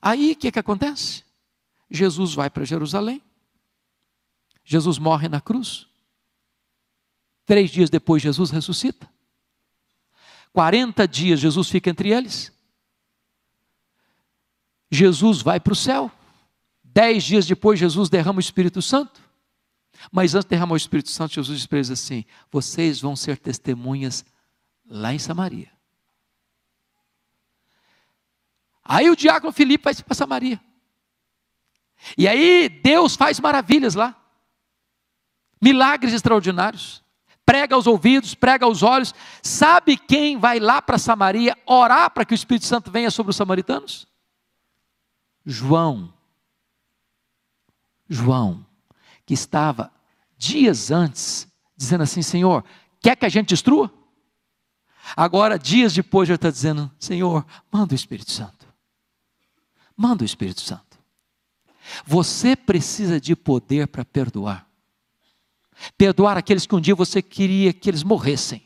[0.00, 1.24] Aí o que, que acontece?
[1.90, 3.22] Jesus vai para Jerusalém.
[4.64, 5.86] Jesus morre na cruz.
[7.46, 9.08] Três dias depois, Jesus ressuscita.
[10.52, 12.52] 40 dias Jesus fica entre eles.
[14.90, 16.10] Jesus vai para o céu.
[16.82, 19.20] Dez dias depois, Jesus derrama o Espírito Santo.
[20.10, 23.38] Mas antes de derramar o Espírito Santo, Jesus diz para eles assim: Vocês vão ser
[23.38, 24.24] testemunhas
[24.86, 25.70] lá em Samaria.
[28.88, 30.58] Aí o diácono Filipe vai para Samaria.
[32.16, 34.16] E aí Deus faz maravilhas lá.
[35.60, 37.04] Milagres extraordinários.
[37.44, 39.14] Prega aos ouvidos, prega aos olhos.
[39.42, 43.36] Sabe quem vai lá para Samaria orar para que o Espírito Santo venha sobre os
[43.36, 44.08] samaritanos?
[45.44, 46.12] João.
[48.08, 48.64] João,
[49.26, 49.92] que estava
[50.38, 51.46] dias antes
[51.76, 52.64] dizendo assim: Senhor,
[53.00, 53.92] quer que a gente destrua?
[55.14, 58.57] Agora, dias depois, ele está dizendo: Senhor, manda o Espírito Santo.
[59.98, 60.96] Manda o Espírito Santo.
[62.06, 64.68] Você precisa de poder para perdoar.
[65.96, 68.62] Perdoar aqueles que um dia você queria que eles morressem.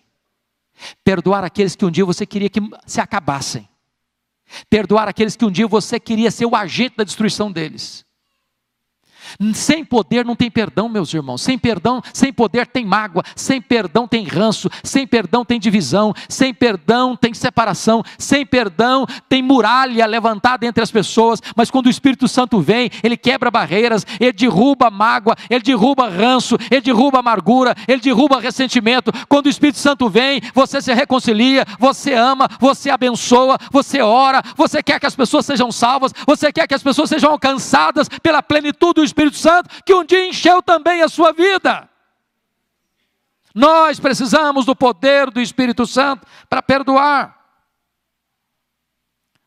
[1.02, 3.66] Perdoar aqueles que um dia você queria que se acabassem.
[4.68, 8.04] Perdoar aqueles que um dia você queria ser o agente da destruição deles.
[9.54, 11.42] Sem poder não tem perdão, meus irmãos.
[11.42, 13.22] Sem perdão, sem poder tem mágoa.
[13.34, 14.68] Sem perdão tem ranço.
[14.82, 16.14] Sem perdão tem divisão.
[16.28, 18.02] Sem perdão tem separação.
[18.18, 21.40] Sem perdão tem muralha levantada entre as pessoas.
[21.56, 26.56] Mas quando o Espírito Santo vem, ele quebra barreiras, ele derruba mágoa, ele derruba ranço,
[26.70, 29.12] ele derruba amargura, ele derruba ressentimento.
[29.28, 34.82] Quando o Espírito Santo vem, você se reconcilia, você ama, você abençoa, você ora, você
[34.82, 38.94] quer que as pessoas sejam salvas, você quer que as pessoas sejam alcançadas pela plenitude
[38.94, 41.88] do Espírito Espírito Santo que um dia encheu também a sua vida.
[43.54, 47.40] Nós precisamos do poder do Espírito Santo para perdoar.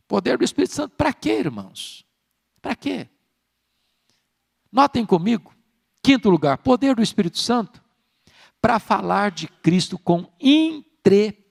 [0.08, 2.06] Poder do Espírito Santo para quê, irmãos?
[2.62, 3.10] Para quê?
[4.72, 5.54] Notem comigo,
[6.04, 7.84] quinto lugar, poder do Espírito Santo
[8.62, 11.46] para falar de Cristo com intrepidez.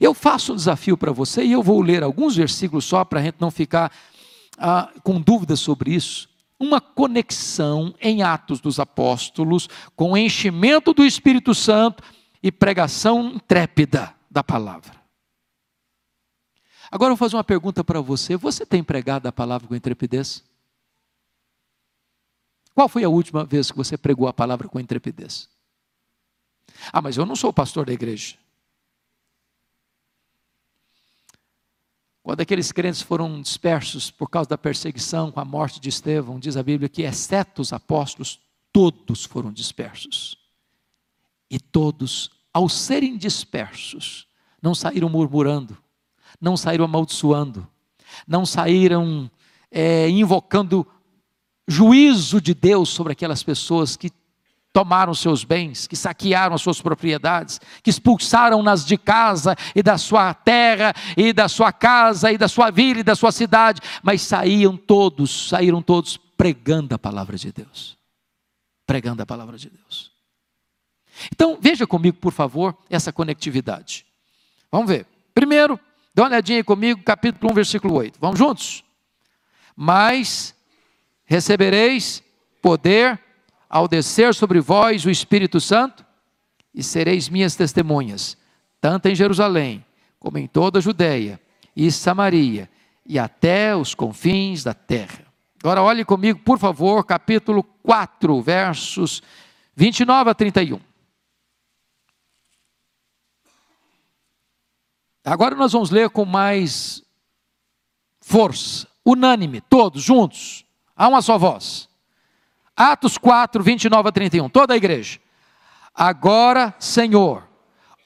[0.00, 3.22] Eu faço um desafio para você e eu vou ler alguns versículos só para a
[3.22, 3.92] gente não ficar
[4.58, 11.54] ah, com dúvidas sobre isso, uma conexão em Atos dos Apóstolos com enchimento do Espírito
[11.54, 12.02] Santo
[12.42, 15.02] e pregação intrépida da palavra.
[16.90, 20.44] Agora eu vou fazer uma pergunta para você: você tem pregado a palavra com intrepidez?
[22.74, 25.48] Qual foi a última vez que você pregou a palavra com intrepidez?
[26.92, 28.36] Ah, mas eu não sou pastor da igreja.
[32.22, 36.56] Quando aqueles crentes foram dispersos por causa da perseguição, com a morte de Estevão, diz
[36.56, 38.38] a Bíblia que, exceto os apóstolos,
[38.72, 40.38] todos foram dispersos.
[41.50, 44.28] E todos, ao serem dispersos,
[44.62, 45.76] não saíram murmurando,
[46.40, 47.66] não saíram amaldiçoando,
[48.26, 49.28] não saíram
[49.70, 50.86] é, invocando
[51.66, 54.10] juízo de Deus sobre aquelas pessoas que
[54.72, 60.32] tomaram seus bens, que saquearam as suas propriedades, que expulsaram-nas de casa e da sua
[60.32, 64.76] terra e da sua casa e da sua vila e da sua cidade, mas saíam
[64.76, 67.98] todos, saíram todos pregando a palavra de Deus.
[68.86, 70.10] Pregando a palavra de Deus.
[71.30, 74.06] Então, veja comigo, por favor, essa conectividade.
[74.70, 75.06] Vamos ver.
[75.34, 75.78] Primeiro,
[76.14, 78.18] dá uma olhadinha comigo, capítulo 1, versículo 8.
[78.18, 78.82] Vamos juntos?
[79.76, 80.54] Mas
[81.24, 82.22] recebereis
[82.60, 83.20] poder
[83.72, 86.04] ao descer sobre vós o Espírito Santo,
[86.74, 88.36] e sereis minhas testemunhas,
[88.78, 89.82] tanto em Jerusalém,
[90.20, 91.40] como em toda a Judéia
[91.74, 92.68] e Samaria,
[93.06, 95.24] e até os confins da terra.
[95.62, 99.22] Agora olhe comigo, por favor, capítulo 4, versos
[99.74, 100.78] 29 a 31.
[105.24, 107.02] Agora nós vamos ler com mais
[108.20, 111.88] força, unânime, todos juntos, a uma só voz.
[112.76, 115.18] Atos 4, 29 a 31, toda a igreja.
[115.94, 117.46] Agora, Senhor,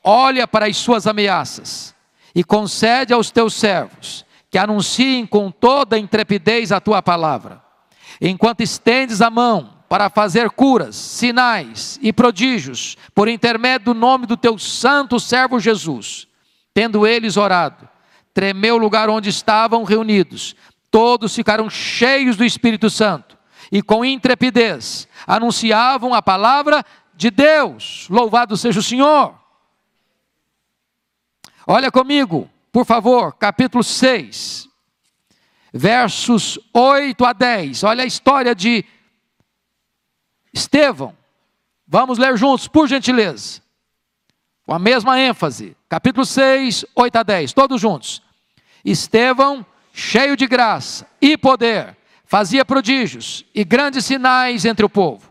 [0.02, 1.94] olha para as suas ameaças
[2.34, 7.62] e concede aos teus servos que anunciem com toda intrepidez a tua palavra.
[8.20, 14.36] Enquanto estendes a mão para fazer curas, sinais e prodígios por intermédio do nome do
[14.36, 16.26] teu santo servo Jesus.
[16.74, 17.88] Tendo eles orado,
[18.34, 20.56] tremeu o lugar onde estavam reunidos.
[20.90, 23.36] Todos ficaram cheios do Espírito Santo
[23.70, 28.06] e com intrepidez anunciavam a palavra de Deus.
[28.08, 29.34] Louvado seja o Senhor.
[31.66, 34.68] Olha comigo, por favor, capítulo 6,
[35.72, 37.82] versos 8 a 10.
[37.82, 38.84] Olha a história de
[40.52, 41.16] Estevão,
[41.88, 43.60] vamos ler juntos, por gentileza,
[44.64, 48.22] com a mesma ênfase, capítulo 6, 8 a 10, todos juntos.
[48.84, 51.95] Estevão, cheio de graça e poder,
[52.27, 55.31] fazia prodígios e grandes sinais entre o povo.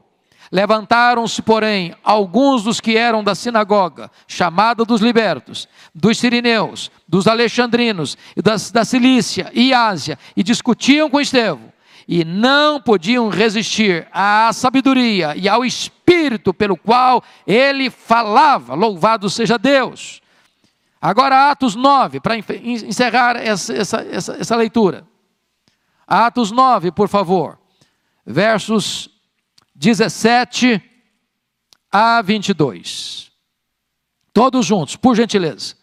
[0.51, 8.17] Levantaram-se, porém, alguns dos que eram da sinagoga, chamada dos libertos, dos sirineus, dos alexandrinos,
[8.37, 11.73] das, da Cilícia e Ásia, e discutiam com Estevão
[12.07, 18.75] e não podiam resistir à sabedoria e ao espírito pelo qual ele falava.
[18.75, 20.21] Louvado seja Deus.
[21.01, 25.05] Agora, Atos 9, para encerrar essa, essa, essa, essa leitura.
[26.07, 27.59] Atos 9, por favor,
[28.25, 29.09] versos
[29.73, 30.81] 17
[31.91, 33.31] a 22.
[34.33, 35.75] Todos juntos, por gentileza.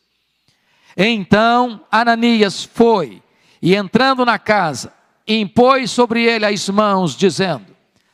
[0.97, 3.23] Então Ananias foi
[3.61, 4.93] e entrando na casa,
[5.27, 7.67] impôs sobre ele as mãos, dizendo: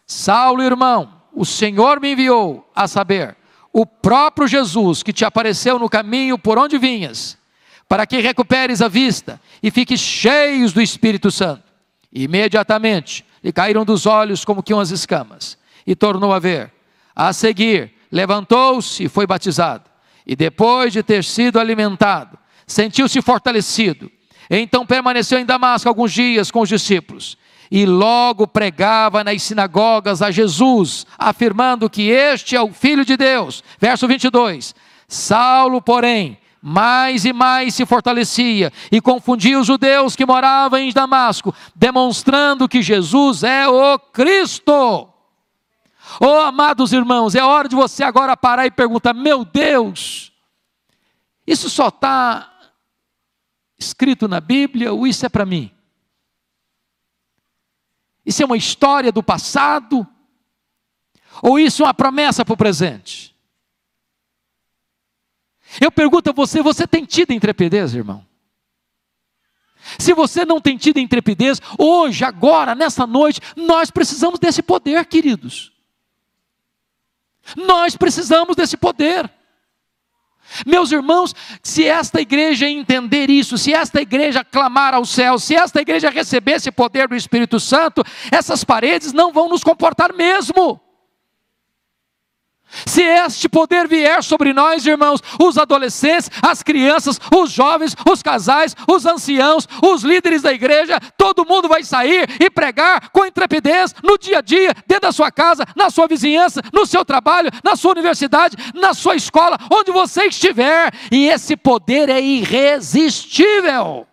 [0.07, 3.37] Saulo, irmão, o Senhor me enviou a saber,
[3.73, 7.37] o próprio Jesus que te apareceu no caminho por onde vinhas,
[7.89, 11.68] para que recuperes a vista e fiques cheios do Espírito Santo.
[12.13, 16.73] Imediatamente lhe caíram dos olhos como que umas escamas, e tornou a ver.
[17.15, 19.85] A seguir, levantou-se e foi batizado.
[20.27, 24.11] E depois de ter sido alimentado, sentiu-se fortalecido
[24.51, 27.37] então permaneceu em Damasco alguns dias com os discípulos
[27.71, 33.63] e logo pregava nas sinagogas a Jesus, afirmando que este é o Filho de Deus.
[33.79, 34.75] Verso 22.
[35.07, 41.55] Saulo, porém, mais e mais se fortalecia e confundia os judeus que moravam em Damasco,
[41.75, 45.09] demonstrando que Jesus é o Cristo.
[46.21, 50.33] Oh, amados irmãos, é hora de você agora parar e perguntar: meu Deus,
[51.47, 52.53] isso só está
[53.79, 55.71] escrito na Bíblia ou isso é para mim?
[58.25, 60.07] Isso é uma história do passado?
[61.41, 63.38] Ou isso é uma promessa para o presente?
[65.81, 68.27] Eu pergunto a você: você tem tido intrepidez, irmão?
[69.99, 75.73] Se você não tem tido intrepidez, hoje, agora, nessa noite, nós precisamos desse poder, queridos.
[77.57, 79.31] Nós precisamos desse poder.
[80.67, 85.81] Meus irmãos, se esta igreja entender isso, se esta igreja clamar ao céu, se esta
[85.81, 90.81] igreja receber esse poder do Espírito Santo, essas paredes não vão nos comportar mesmo.
[92.87, 98.77] Se este poder vier sobre nós, irmãos, os adolescentes, as crianças, os jovens, os casais,
[98.89, 104.19] os anciãos, os líderes da igreja, todo mundo vai sair e pregar com intrepidez no
[104.19, 107.93] dia a dia, dentro da sua casa, na sua vizinhança, no seu trabalho, na sua
[107.93, 114.07] universidade, na sua escola, onde você estiver, e esse poder é irresistível.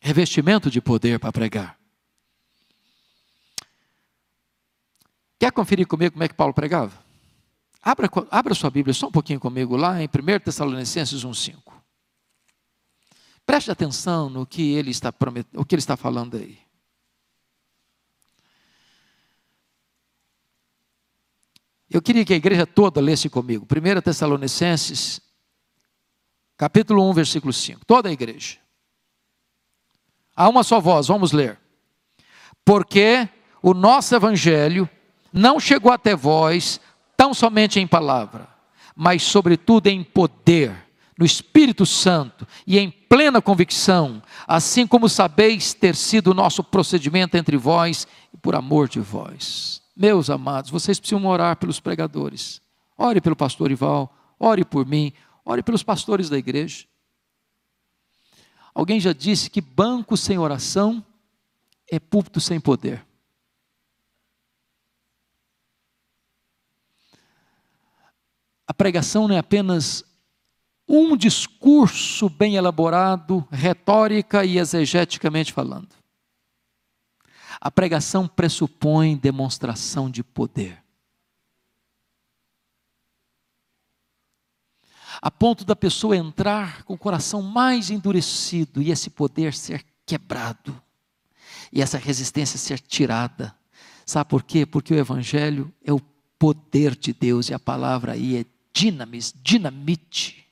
[0.00, 1.75] Revestimento de poder para pregar.
[5.38, 7.04] Quer conferir comigo como é que Paulo pregava?
[7.82, 11.72] Abra, abra sua Bíblia só um pouquinho comigo lá em 1 Tessalonicenses 1,5.
[13.44, 16.58] Preste atenção no que ele está prometendo, o que ele está falando aí.
[21.88, 23.64] Eu queria que a igreja toda lesse comigo.
[23.64, 25.20] 1 Tessalonicenses,
[26.56, 27.84] capítulo 1, versículo 5.
[27.86, 28.58] Toda a igreja.
[30.34, 31.58] Há uma só voz, vamos ler.
[32.64, 33.28] Porque
[33.62, 34.90] o nosso evangelho
[35.36, 36.80] não chegou até vós
[37.14, 38.48] tão somente em palavra,
[38.96, 40.74] mas sobretudo em poder,
[41.18, 47.36] no Espírito Santo e em plena convicção, assim como sabeis ter sido o nosso procedimento
[47.36, 49.82] entre vós e por amor de vós.
[49.94, 52.60] Meus amados, vocês precisam orar pelos pregadores.
[52.98, 55.12] Ore pelo pastor Ival, ore por mim,
[55.44, 56.86] ore pelos pastores da igreja.
[58.74, 61.04] Alguém já disse que banco sem oração
[61.90, 63.05] é púlpito sem poder.
[68.66, 70.04] A pregação não é apenas
[70.88, 75.88] um discurso bem elaborado, retórica e exegeticamente falando.
[77.60, 80.82] A pregação pressupõe demonstração de poder.
[85.20, 90.80] A ponto da pessoa entrar com o coração mais endurecido e esse poder ser quebrado,
[91.72, 93.56] e essa resistência ser tirada.
[94.04, 94.66] Sabe por quê?
[94.66, 96.00] Porque o Evangelho é o
[96.38, 98.44] poder de Deus e a palavra aí é
[98.76, 100.46] dinamis, dinamite.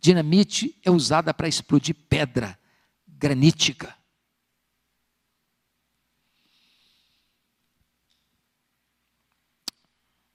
[0.00, 2.58] Dinamite é usada para explodir pedra
[3.06, 3.94] granítica.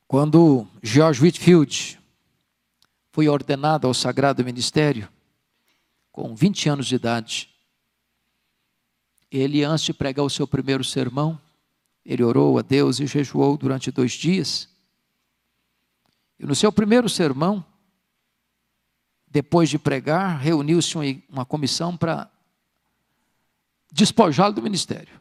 [0.07, 1.99] Quando George Whitfield
[3.11, 5.09] foi ordenado ao sagrado ministério,
[6.11, 7.49] com 20 anos de idade,
[9.32, 11.41] ele, antes de pregar o seu primeiro sermão,
[12.05, 14.74] ele orou a Deus e jejuou durante dois dias.
[16.39, 17.65] E no seu primeiro sermão,
[19.27, 20.97] depois de pregar, reuniu-se
[21.29, 22.29] uma comissão para
[23.91, 25.19] despojá-lo do ministério.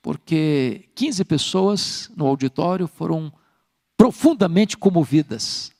[0.00, 3.32] Porque 15 pessoas no auditório foram
[3.96, 5.72] profundamente comovidas,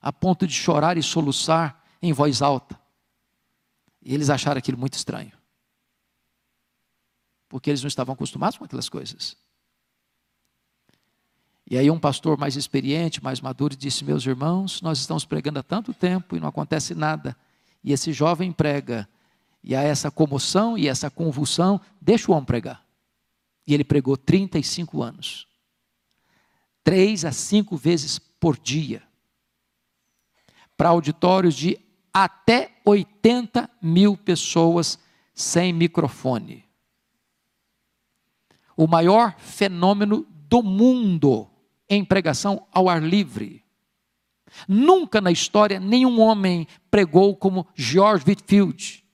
[0.00, 2.78] a ponto de chorar e soluçar em voz alta.
[4.02, 5.38] E eles acharam aquilo muito estranho
[7.48, 9.36] porque eles não estavam acostumados com aquelas coisas.
[11.70, 15.62] E aí um pastor mais experiente, mais maduro, disse: Meus irmãos, nós estamos pregando há
[15.62, 17.36] tanto tempo e não acontece nada.
[17.84, 19.08] E esse jovem prega,
[19.62, 22.84] e há essa comoção e essa convulsão, deixa o homem pregar.
[23.66, 25.46] E ele pregou 35 anos.
[26.82, 29.02] Três a cinco vezes por dia.
[30.76, 31.78] Para auditórios de
[32.14, 34.98] até 80 mil pessoas
[35.34, 36.68] sem microfone
[38.78, 41.50] o maior fenômeno do mundo
[41.88, 43.64] em pregação ao ar livre.
[44.66, 49.04] Nunca na história nenhum homem pregou como George Whitfield.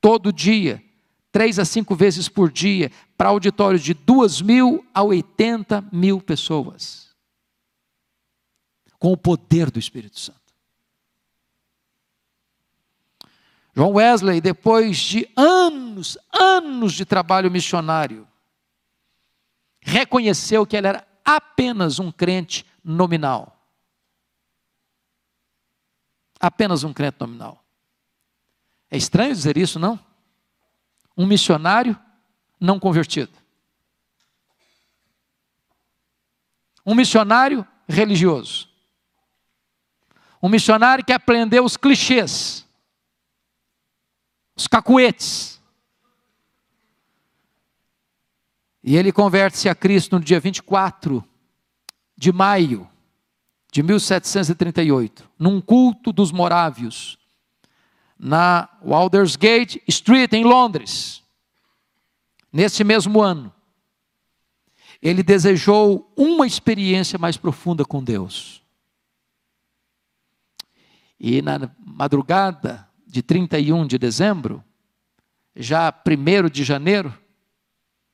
[0.00, 0.82] Todo dia,
[1.30, 7.10] três a cinco vezes por dia, para auditórios de duas mil a oitenta mil pessoas.
[8.98, 10.40] Com o poder do Espírito Santo.
[13.74, 18.26] João Wesley, depois de anos, anos de trabalho missionário,
[19.80, 21.06] reconheceu que ele era
[21.36, 23.56] apenas um crente nominal.
[26.38, 27.64] Apenas um crente nominal.
[28.90, 29.98] É estranho dizer isso, não?
[31.16, 31.98] Um missionário
[32.58, 33.32] não convertido.
[36.84, 38.68] Um missionário religioso.
[40.42, 42.66] Um missionário que aprendeu os clichês,
[44.56, 45.59] os cacuetes,
[48.82, 51.24] E ele converte-se a Cristo no dia 24
[52.16, 52.88] de maio
[53.72, 57.18] de 1738, num culto dos morávios,
[58.18, 61.22] na Waldersgate Street, em Londres.
[62.52, 63.52] Nesse mesmo ano,
[65.00, 68.62] ele desejou uma experiência mais profunda com Deus.
[71.18, 74.64] E na madrugada de 31 de dezembro,
[75.54, 77.16] já 1 de janeiro,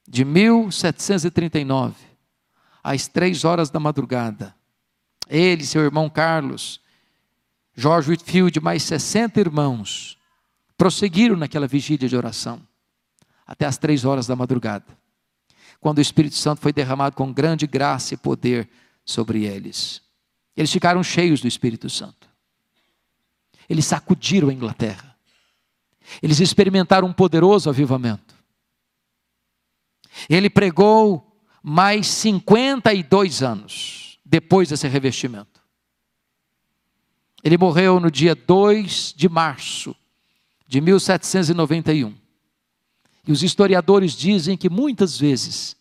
[0.07, 1.95] de 1739,
[2.83, 4.55] às três horas da madrugada.
[5.29, 6.81] Ele, seu irmão Carlos,
[7.75, 10.17] George Whitfield, mais 60 irmãos,
[10.77, 12.63] prosseguiram naquela vigília de oração,
[13.47, 14.87] até às três horas da madrugada,
[15.81, 18.69] quando o Espírito Santo foi derramado com grande graça e poder
[19.05, 20.03] sobre eles.
[20.57, 22.29] Eles ficaram cheios do Espírito Santo.
[23.69, 25.17] Eles sacudiram a Inglaterra.
[26.23, 28.36] Eles experimentaram um poderoso avivamento.
[30.29, 35.61] Ele pregou mais 52 anos depois desse revestimento.
[37.43, 39.95] Ele morreu no dia 2 de março
[40.67, 42.15] de 1791.
[43.27, 45.77] E os historiadores dizem que muitas vezes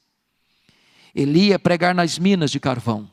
[1.13, 3.09] ele ia pregar nas minas de carvão.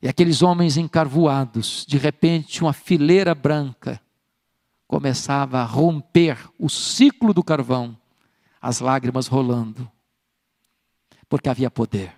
[0.00, 4.00] E aqueles homens encarvoados, de repente, uma fileira branca
[4.86, 7.96] começava a romper o ciclo do carvão
[8.64, 9.92] as lágrimas rolando,
[11.28, 12.16] porque havia poder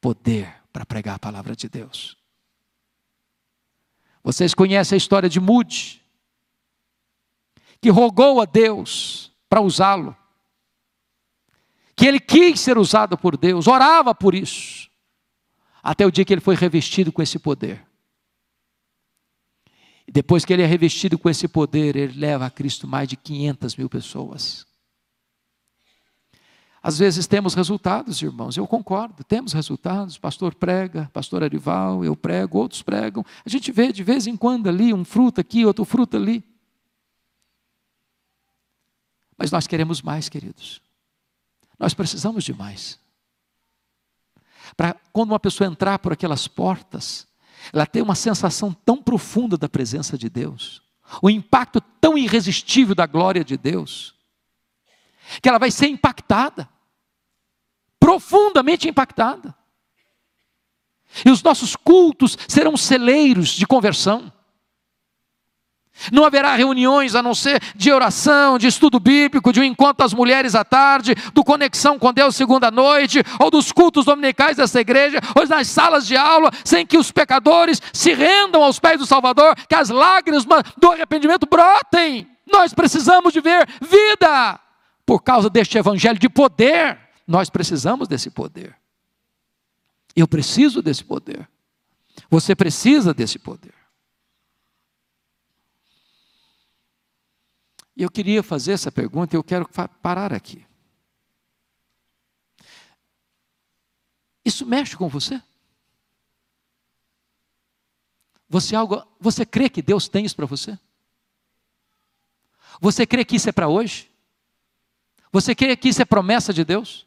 [0.00, 2.16] poder para pregar a palavra de Deus.
[4.20, 6.02] Vocês conhecem a história de Mude,
[7.80, 10.16] que rogou a Deus para usá-lo,
[11.94, 14.90] que ele quis ser usado por Deus, orava por isso,
[15.80, 17.86] até o dia que ele foi revestido com esse poder.
[20.08, 23.76] Depois que ele é revestido com esse poder, ele leva a Cristo mais de 500
[23.76, 24.66] mil pessoas.
[26.86, 30.18] Às vezes temos resultados, irmãos, eu concordo, temos resultados.
[30.18, 33.26] Pastor prega, pastor Arival, eu prego, outros pregam.
[33.44, 36.44] A gente vê de vez em quando ali um fruto aqui, outro fruto ali.
[39.36, 40.80] Mas nós queremos mais, queridos.
[41.76, 43.00] Nós precisamos de mais.
[44.76, 47.26] Para quando uma pessoa entrar por aquelas portas,
[47.72, 50.80] ela tem uma sensação tão profunda da presença de Deus,
[51.20, 54.14] o impacto tão irresistível da glória de Deus,
[55.42, 56.75] que ela vai ser impactada,
[58.06, 59.52] profundamente impactada.
[61.24, 64.32] E os nossos cultos serão celeiros de conversão.
[66.12, 70.14] Não haverá reuniões a não ser de oração, de estudo bíblico, de um encontro das
[70.14, 75.18] mulheres à tarde, do conexão com Deus segunda noite, ou dos cultos dominicais dessa igreja,
[75.34, 79.56] ou nas salas de aula, sem que os pecadores se rendam aos pés do Salvador,
[79.68, 82.28] que as lágrimas do arrependimento brotem.
[82.46, 84.60] Nós precisamos de ver vida
[85.04, 87.05] por causa deste evangelho de poder.
[87.26, 88.78] Nós precisamos desse poder.
[90.14, 91.48] Eu preciso desse poder.
[92.30, 93.74] Você precisa desse poder.
[97.96, 99.68] E eu queria fazer essa pergunta e eu quero
[100.02, 100.66] parar aqui.
[104.44, 105.42] Isso mexe com você?
[108.48, 110.78] Você algo, você crê que Deus tem isso para você?
[112.80, 114.10] Você crê que isso é para hoje?
[115.32, 117.05] Você crê que isso é promessa de Deus?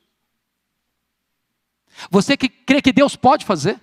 [2.10, 3.80] Você que crê que Deus pode fazer?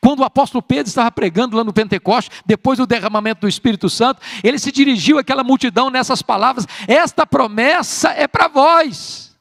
[0.00, 4.20] Quando o apóstolo Pedro estava pregando lá no Pentecoste, depois do derramamento do Espírito Santo,
[4.42, 9.36] ele se dirigiu àquela multidão nessas palavras: Esta promessa é para vós,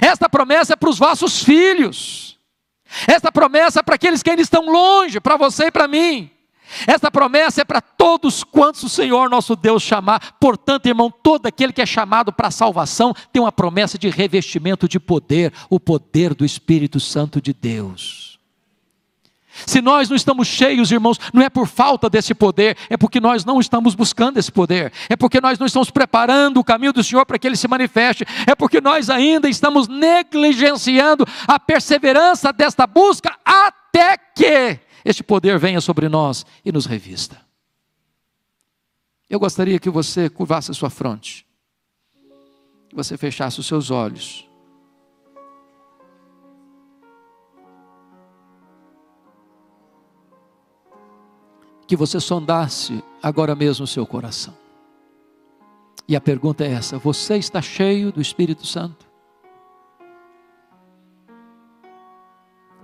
[0.00, 2.38] esta promessa é para os vossos filhos,
[3.06, 6.30] esta promessa é para aqueles que ainda estão longe, para você e para mim.
[6.86, 10.36] Esta promessa é para todos quantos o Senhor nosso Deus chamar.
[10.40, 14.88] Portanto, irmão, todo aquele que é chamado para a salvação tem uma promessa de revestimento
[14.88, 18.36] de poder, o poder do Espírito Santo de Deus.
[19.64, 23.44] Se nós não estamos cheios, irmãos, não é por falta desse poder, é porque nós
[23.44, 27.24] não estamos buscando esse poder, é porque nós não estamos preparando o caminho do Senhor
[27.24, 33.34] para que ele se manifeste, é porque nós ainda estamos negligenciando a perseverança desta busca
[33.44, 37.40] até que este poder venha sobre nós e nos revista.
[39.30, 41.46] Eu gostaria que você curvasse a sua fronte,
[42.88, 44.44] que você fechasse os seus olhos.
[51.86, 54.52] que você sondasse agora mesmo o seu coração.
[56.08, 59.05] E a pergunta é essa: você está cheio do Espírito Santo?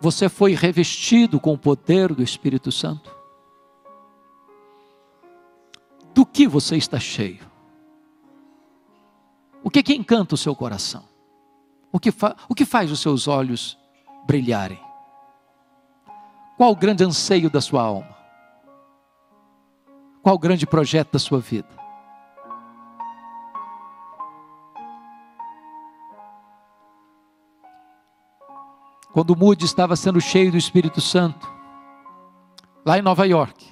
[0.03, 3.15] Você foi revestido com o poder do Espírito Santo?
[6.13, 7.49] Do que você está cheio?
[9.63, 11.05] O que, que encanta o seu coração?
[11.93, 12.13] O que,
[12.49, 13.79] o que faz os seus olhos
[14.27, 14.81] brilharem?
[16.57, 18.17] Qual o grande anseio da sua alma?
[20.21, 21.82] Qual o grande projeto da sua vida?
[29.13, 31.47] Quando Moody estava sendo cheio do Espírito Santo,
[32.85, 33.67] lá em Nova York,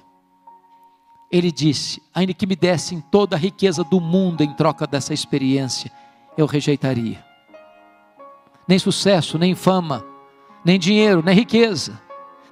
[1.31, 5.91] ele disse: ainda que me dessem toda a riqueza do mundo em troca dessa experiência,
[6.37, 7.25] eu rejeitaria.
[8.67, 10.05] Nem sucesso, nem fama,
[10.63, 11.99] nem dinheiro, nem riqueza,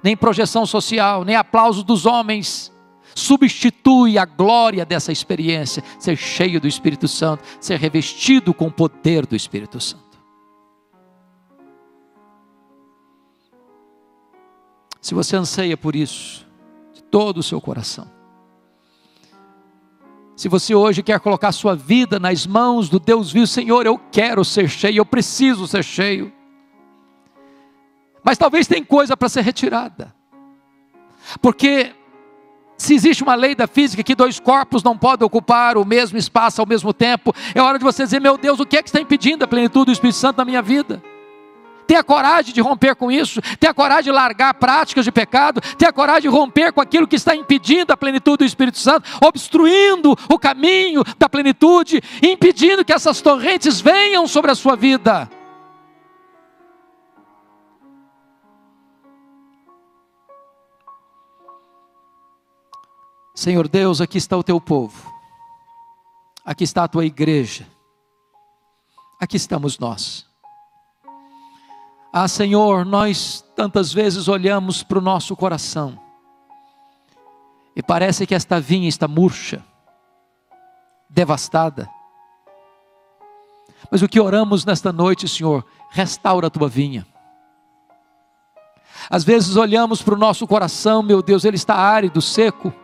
[0.02, 2.72] nem projeção social, nem aplauso dos homens,
[3.14, 9.26] substitui a glória dessa experiência, ser cheio do Espírito Santo, ser revestido com o poder
[9.26, 10.09] do Espírito Santo.
[15.00, 16.46] Se você anseia por isso,
[16.92, 18.06] de todo o seu coração,
[20.40, 24.42] se você hoje quer colocar sua vida nas mãos do Deus vivo, Senhor, eu quero
[24.42, 26.32] ser cheio, eu preciso ser cheio.
[28.24, 30.14] Mas talvez tem coisa para ser retirada.
[31.42, 31.94] Porque
[32.78, 36.62] se existe uma lei da física que dois corpos não podem ocupar o mesmo espaço
[36.62, 38.98] ao mesmo tempo, é hora de você dizer: meu Deus, o que é que está
[38.98, 41.02] impedindo a plenitude do Espírito Santo na minha vida?
[41.90, 46.22] Tenha coragem de romper com isso, tenha coragem de largar práticas de pecado, tenha coragem
[46.22, 51.02] de romper com aquilo que está impedindo a plenitude do Espírito Santo, obstruindo o caminho
[51.18, 55.28] da plenitude, impedindo que essas torrentes venham sobre a sua vida.
[63.34, 65.12] Senhor Deus, aqui está o teu povo,
[66.44, 67.66] aqui está a tua igreja,
[69.18, 70.29] aqui estamos nós.
[72.12, 75.98] Ah, Senhor, nós tantas vezes olhamos para o nosso coração
[77.76, 79.64] e parece que esta vinha está murcha,
[81.08, 81.88] devastada.
[83.90, 87.06] Mas o que oramos nesta noite, Senhor, restaura a tua vinha.
[89.08, 92.74] Às vezes olhamos para o nosso coração, meu Deus, ele está árido, seco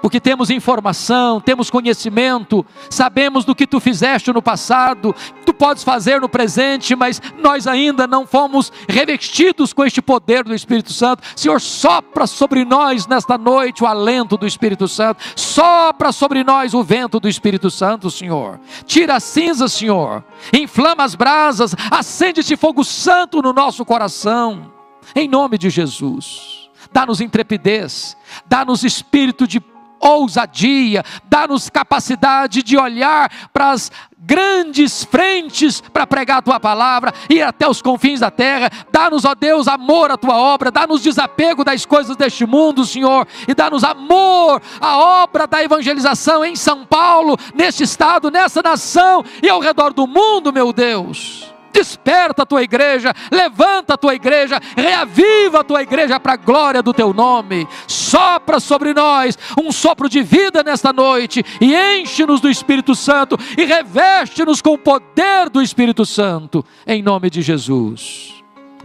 [0.00, 6.20] porque temos informação, temos conhecimento, sabemos do que tu fizeste no passado, tu podes fazer
[6.20, 11.22] no presente, mas nós ainda não fomos revestidos com este poder do Espírito Santo.
[11.36, 16.82] Senhor, sopra sobre nós nesta noite o alento do Espírito Santo, sopra sobre nós o
[16.82, 18.60] vento do Espírito Santo, Senhor.
[18.86, 24.72] Tira a cinza, Senhor, inflama as brasas, acende esse fogo santo no nosso coração,
[25.14, 26.60] em nome de Jesus.
[26.92, 29.60] Dá-nos intrepidez, dá-nos espírito de
[30.00, 37.42] ousadia, dá-nos capacidade de olhar para as grandes frentes para pregar a tua palavra, ir
[37.42, 38.70] até os confins da terra.
[38.92, 43.54] Dá-nos, ó Deus, amor à tua obra, dá-nos desapego das coisas deste mundo, Senhor, e
[43.54, 49.60] dá-nos amor à obra da evangelização em São Paulo, neste estado, nessa nação e ao
[49.60, 51.49] redor do mundo, meu Deus.
[51.72, 56.82] Desperta a tua igreja, levanta a tua igreja, reaviva a tua igreja para a glória
[56.82, 57.66] do teu nome.
[57.86, 63.64] Sopra sobre nós um sopro de vida nesta noite e enche-nos do Espírito Santo e
[63.64, 68.34] reveste-nos com o poder do Espírito Santo, em nome de Jesus.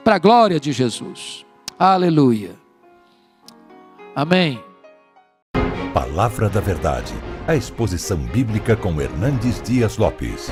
[0.04, 1.46] Para a glória de Jesus.
[1.80, 2.56] Aleluia.
[4.16, 4.64] Amém.
[5.94, 7.14] Palavra da Verdade.
[7.48, 10.50] A exposição bíblica com Hernandes Dias Lopes.